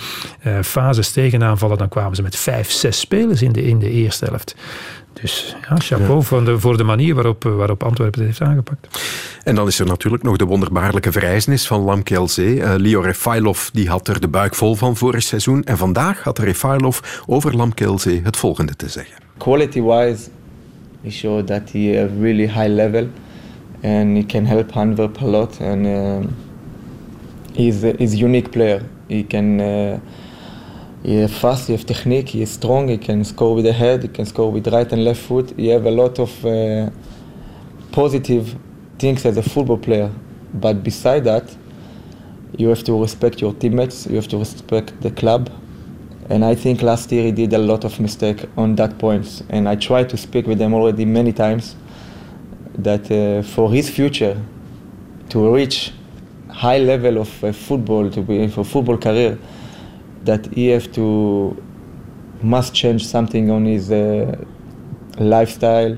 [0.47, 4.25] uh, fases tegenaanvallen, dan kwamen ze met vijf, zes spelers in de, in de eerste
[4.25, 4.57] helft.
[5.21, 6.21] Dus ja, chapeau ja.
[6.21, 8.89] Voor, de, voor de manier waarop, waarop Antwerpen het heeft aangepakt.
[9.45, 12.57] En dan is er natuurlijk nog de wonderbaarlijke verrijzenis van Lamke Zee.
[12.57, 15.65] Uh, Leo Refailov die had er de buik vol van vorig seizoen.
[15.65, 19.15] En vandaag had Refailov over Lamke Zee het volgende te zeggen.
[19.37, 20.29] Quality-wise,
[21.03, 23.09] he showed that he has really high level.
[23.83, 25.61] And he can help Antwerp a lot.
[25.61, 26.31] And uh,
[27.53, 28.83] he's, a, he's a unique player.
[29.07, 29.45] He can...
[29.61, 29.95] Uh,
[31.07, 34.09] He fast, he has technique, he is strong, he can score with the head, he
[34.09, 35.55] can score with right and left foot.
[35.57, 36.91] He have a lot of uh,
[37.93, 38.57] positive
[38.99, 40.11] things as a football player.
[40.53, 41.45] But beside that,
[42.59, 45.49] you have to respect your teammates, you have to respect the club.
[46.29, 49.45] And I think last year he did a lot of mistake on that point.
[49.49, 51.77] And I tried to speak with him already many times
[52.79, 54.43] that uh, for his future,
[55.29, 55.93] to reach
[56.51, 59.39] high level of uh, football, to be for football career,
[60.27, 61.57] that he have to
[62.43, 64.37] must change something on his uh,
[65.19, 65.97] lifestyle.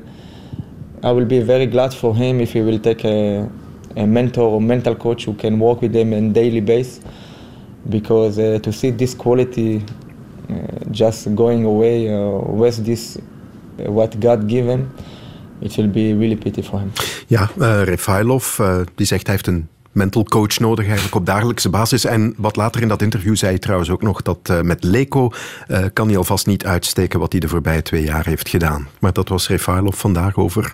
[1.02, 3.48] I will be very glad for him if he will take a,
[3.96, 7.00] a mentor or mental coach who can work with him on daily basis
[7.88, 9.82] because uh, to see this quality
[10.50, 10.54] uh,
[10.90, 14.90] just going away uh, with this uh, what God given
[15.60, 16.92] it will be really pity for him.
[17.26, 18.60] Ja, uh, Refailov
[18.94, 19.68] die zegt hij heeft een
[19.98, 22.04] mental coach nodig eigenlijk op dagelijkse basis.
[22.04, 25.30] En wat later in dat interview zei hij trouwens ook nog dat uh, met Leco
[25.68, 28.88] uh, kan hij alvast niet uitsteken wat hij de voorbije twee jaar heeft gedaan.
[28.98, 30.72] Maar dat was Refailov vandaag over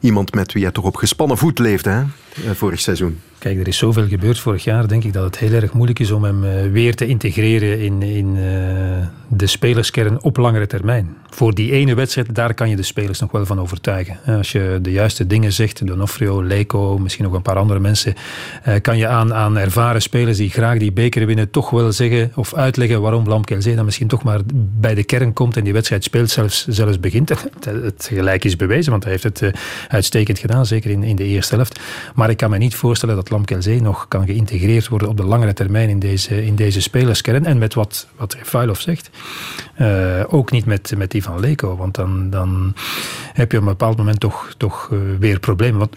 [0.00, 2.00] iemand met wie hij toch op gespannen voet leefde hè?
[2.00, 3.20] Uh, vorig seizoen.
[3.44, 6.10] Kijk, er is zoveel gebeurd vorig jaar, denk ik dat het heel erg moeilijk is
[6.10, 11.16] om hem uh, weer te integreren in, in uh, de spelerskern op langere termijn.
[11.30, 14.18] Voor die ene wedstrijd, daar kan je de spelers nog wel van overtuigen.
[14.26, 18.14] Als je de juiste dingen zegt, Donofrio, Leco, misschien nog een paar andere mensen,
[18.68, 22.32] uh, kan je aan, aan ervaren spelers die graag die beker winnen, toch wel zeggen
[22.34, 26.04] of uitleggen waarom Lamkelzee dan misschien toch maar bij de kern komt en die wedstrijd
[26.04, 27.28] speelt, zelfs, zelfs begint.
[27.34, 29.50] Het, het gelijk is bewezen, want hij heeft het
[29.88, 31.80] uitstekend gedaan, zeker in, in de eerste helft.
[32.14, 35.52] Maar ik kan me niet voorstellen dat Lamkelzee nog kan geïntegreerd worden op de langere
[35.52, 37.46] termijn in deze, in deze spelerskern.
[37.46, 39.10] En met wat, wat Refailov zegt,
[39.80, 41.76] uh, ook niet met, met die van Leco.
[41.76, 42.74] Want dan, dan
[43.32, 45.78] heb je op een bepaald moment toch, toch uh, weer problemen.
[45.78, 45.96] Want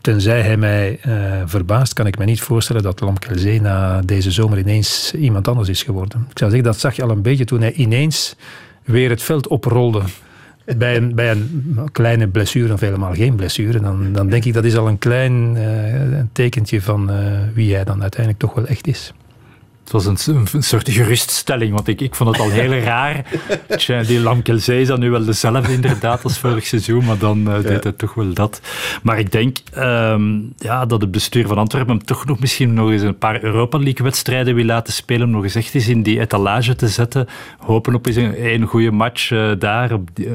[0.00, 4.58] tenzij hij mij uh, verbaast, kan ik me niet voorstellen dat Lamkelzee na deze zomer
[4.58, 6.26] ineens iemand anders is geworden.
[6.30, 8.36] Ik zou zeggen, dat zag je al een beetje toen hij ineens
[8.84, 10.02] weer het veld oprolde
[10.76, 14.76] bij een, een kleine blessure of helemaal geen blessure, dan, dan denk ik dat is
[14.76, 17.16] al een klein uh, tekentje van uh,
[17.54, 19.12] wie hij dan uiteindelijk toch wel echt is.
[19.86, 23.24] Het was een, een, soort geruststelling, want ik, ik vond het al heel raar.
[23.68, 27.54] Tja, die Lamkelzee is dan nu wel dezelfde inderdaad als vorig seizoen, maar dan uh,
[27.54, 27.60] ja.
[27.60, 28.60] deed hij toch wel dat.
[29.02, 32.90] Maar ik denk um, ja, dat het bestuur van Antwerpen hem toch nog misschien nog
[32.90, 36.02] eens een paar Europa League wedstrijden wil laten spelen, om nog eens echt eens in
[36.02, 37.28] die etalage te zetten.
[37.58, 39.92] Hopen op eens een, een goede match uh, daar.
[39.92, 40.32] Op die, uh,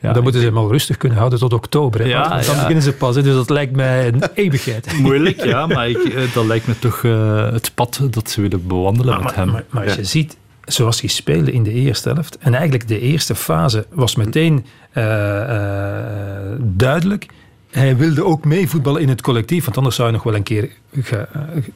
[0.00, 2.00] ja, dan moeten ze hem al rustig kunnen houden tot oktober.
[2.00, 2.06] Hè?
[2.06, 2.60] Ja, Want dan ja.
[2.60, 3.16] beginnen ze pas.
[3.16, 3.22] Hè?
[3.22, 4.98] Dus dat lijkt mij een eeuwigheid.
[4.98, 5.66] Moeilijk, ja.
[5.74, 9.36] Maar ik, dat lijkt me toch uh, het pad dat ze willen bewandelen maar, met
[9.36, 9.52] maar, hem.
[9.52, 12.38] Maar, maar als je ziet, zoals hij speelde in de eerste helft.
[12.38, 17.26] En eigenlijk de eerste fase was meteen uh, uh, duidelijk.
[17.70, 20.70] Hij wilde ook meevoetballen in het collectief, want anders zou hij nog wel een keer
[21.00, 21.26] ge,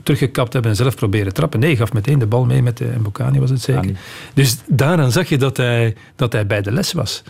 [0.03, 1.61] teruggekapt hebben en zelf proberen trappen.
[1.61, 3.91] Nee, hij gaf meteen de bal mee met de Mbokani, was het zeker.
[4.35, 7.23] Dus daaraan zag je dat hij, dat hij bij de les was.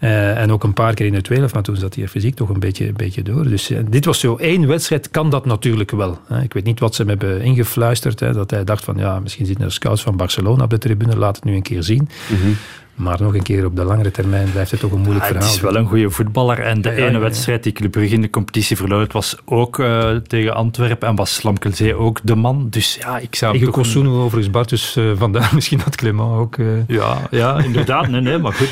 [0.00, 2.48] Uh, en ook een paar keer in de tweede maar toen zat hij fysiek toch
[2.48, 3.42] een beetje, een beetje door.
[3.48, 6.18] Dus uh, dit was zo één wedstrijd, kan dat natuurlijk wel.
[6.26, 6.42] Hè.
[6.42, 9.46] Ik weet niet wat ze hem hebben ingefluisterd, hè, dat hij dacht van ja, misschien
[9.46, 12.08] zitten er scouts van Barcelona op de tribune, laat het nu een keer zien.
[12.28, 12.56] Mm -hmm.
[12.94, 15.46] Maar nog een keer op de langere termijn blijft het toch een moeilijk ja, verhaal.
[15.46, 16.58] Het is wel een goede voetballer.
[16.58, 17.18] En de Ja, ene ja.
[17.18, 21.14] wedstrijd die Club Brugge in de competitie verloor, het was ook eh, tegen Antwerpen en
[21.14, 22.66] was Slamkelzee ook de man.
[22.70, 23.72] Dus ja, ik zou Tegen.
[23.72, 26.56] Kosunu overigens, Bart, dus eh, vandaar misschien dat Clement ook...
[26.58, 28.08] eh, Ja, ja, inderdaad.
[28.08, 28.70] Nee, nee, maar goed.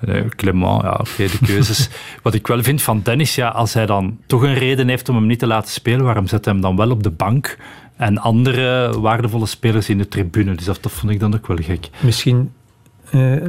[0.00, 1.88] Eh nee, Clement, ja, oké, de keuzes.
[2.22, 5.14] Wat ik wel vind van Dennis, ja, als hij dan toch een reden heeft om
[5.14, 7.58] hem niet te laten spelen, waarom zet hij hem dan wel op de bank
[7.96, 10.54] en andere waardevolle spelers in de tribune?
[10.54, 11.88] Dus dat, dat vond ik dan ook wel gek.
[12.00, 12.52] Misschien,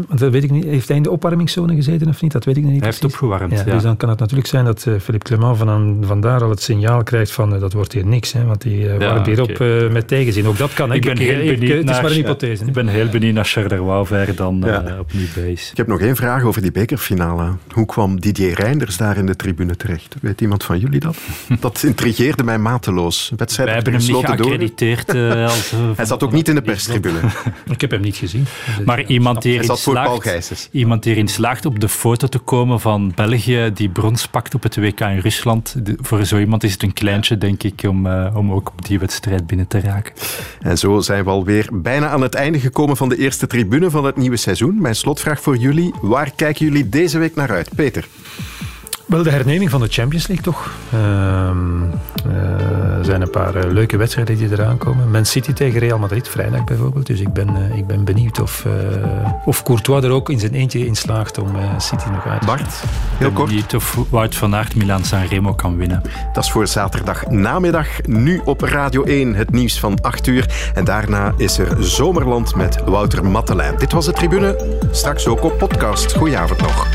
[0.07, 2.31] want dat weet ik niet, heeft hij in de opwarmingszone gezeten of niet?
[2.31, 2.75] Dat weet ik niet.
[2.77, 3.63] Hij heeft opgewarmd, ja.
[3.63, 7.03] Dus dan kan het natuurlijk zijn dat eh, Philippe Clement van, vandaar al het signaal
[7.03, 9.49] krijgt van eh, dat wordt hier niks, hè, want die eh Ja, warmt hier op
[9.49, 9.85] oké.
[9.85, 10.47] eh, met tegenzin.
[10.47, 10.89] Ook dat kan.
[10.89, 10.95] hè.
[10.95, 12.65] Ik ben Ik- heel ik- ik- benieuwd Het is naar, maar een hypothese.
[12.65, 14.83] Ik ben heel benieuwd naar Charleroi ver dan Ja.
[14.83, 15.69] eh, opnieuw bij is.
[15.71, 17.49] Ik heb nog één vraag over die bekerfinale.
[17.71, 20.15] Hoe kwam Didier Reinders daar in de tribune terecht?
[20.21, 21.17] Weet iemand van jullie dat?
[21.59, 23.31] Dat intrigeerde mij mateloos.
[23.37, 24.25] Wedstrijd Wij hebben hem niet door.
[24.25, 25.09] geaccrediteerd.
[25.15, 27.19] eh, als, eh, Hij zat ook niet in de perstribune.
[27.69, 28.45] Ik heb hem niet gezien.
[28.85, 33.11] Maar iemand die erin slaagt, iemand die erin slaagt op de foto te komen van
[33.15, 35.75] België die brons pakt op het WK in Rusland.
[36.01, 38.99] Voor zo iemand is het een kleintje, denk ik, om, eh, om ook op die
[38.99, 40.13] wedstrijd binnen te raken.
[40.59, 44.05] En zo zijn we alweer bijna aan het einde gekomen van de eerste tribune van
[44.05, 44.81] het nieuwe seizoen.
[44.81, 45.93] Mijn slotvraag voor jullie.
[46.01, 47.69] Waar kijken jullie deze week naar uit?
[47.75, 48.07] Peter?
[49.07, 50.71] Wel, de herneming van de Champions League toch.
[50.93, 51.83] Ehm,
[52.29, 55.11] eh, Er zijn een paar eh, leuke wedstrijden die eraan komen.
[55.11, 57.05] Man City tegen Real Madrid, vrijdag bijvoorbeeld.
[57.05, 58.71] Dus ik ben, eh, ik ben benieuwd of, eh,
[59.45, 62.45] of Courtois er ook in zijn eentje in slaagt om eh, City nog uit te
[62.45, 62.83] Bart,
[63.17, 63.51] heel kort.
[63.51, 66.01] Niet of Wout van Aert Milan Sanremo kan winnen.
[66.33, 67.87] Dat is voor zaterdag namiddag.
[68.05, 70.71] Nu op Radio 1 het nieuws van 8 uur.
[70.73, 73.77] En daarna is er Zomerland met Wouter Mattelijn.
[73.77, 74.79] Dit was de tribune.
[74.91, 76.15] Straks ook op podcast.
[76.15, 76.87] Goedenavond nog.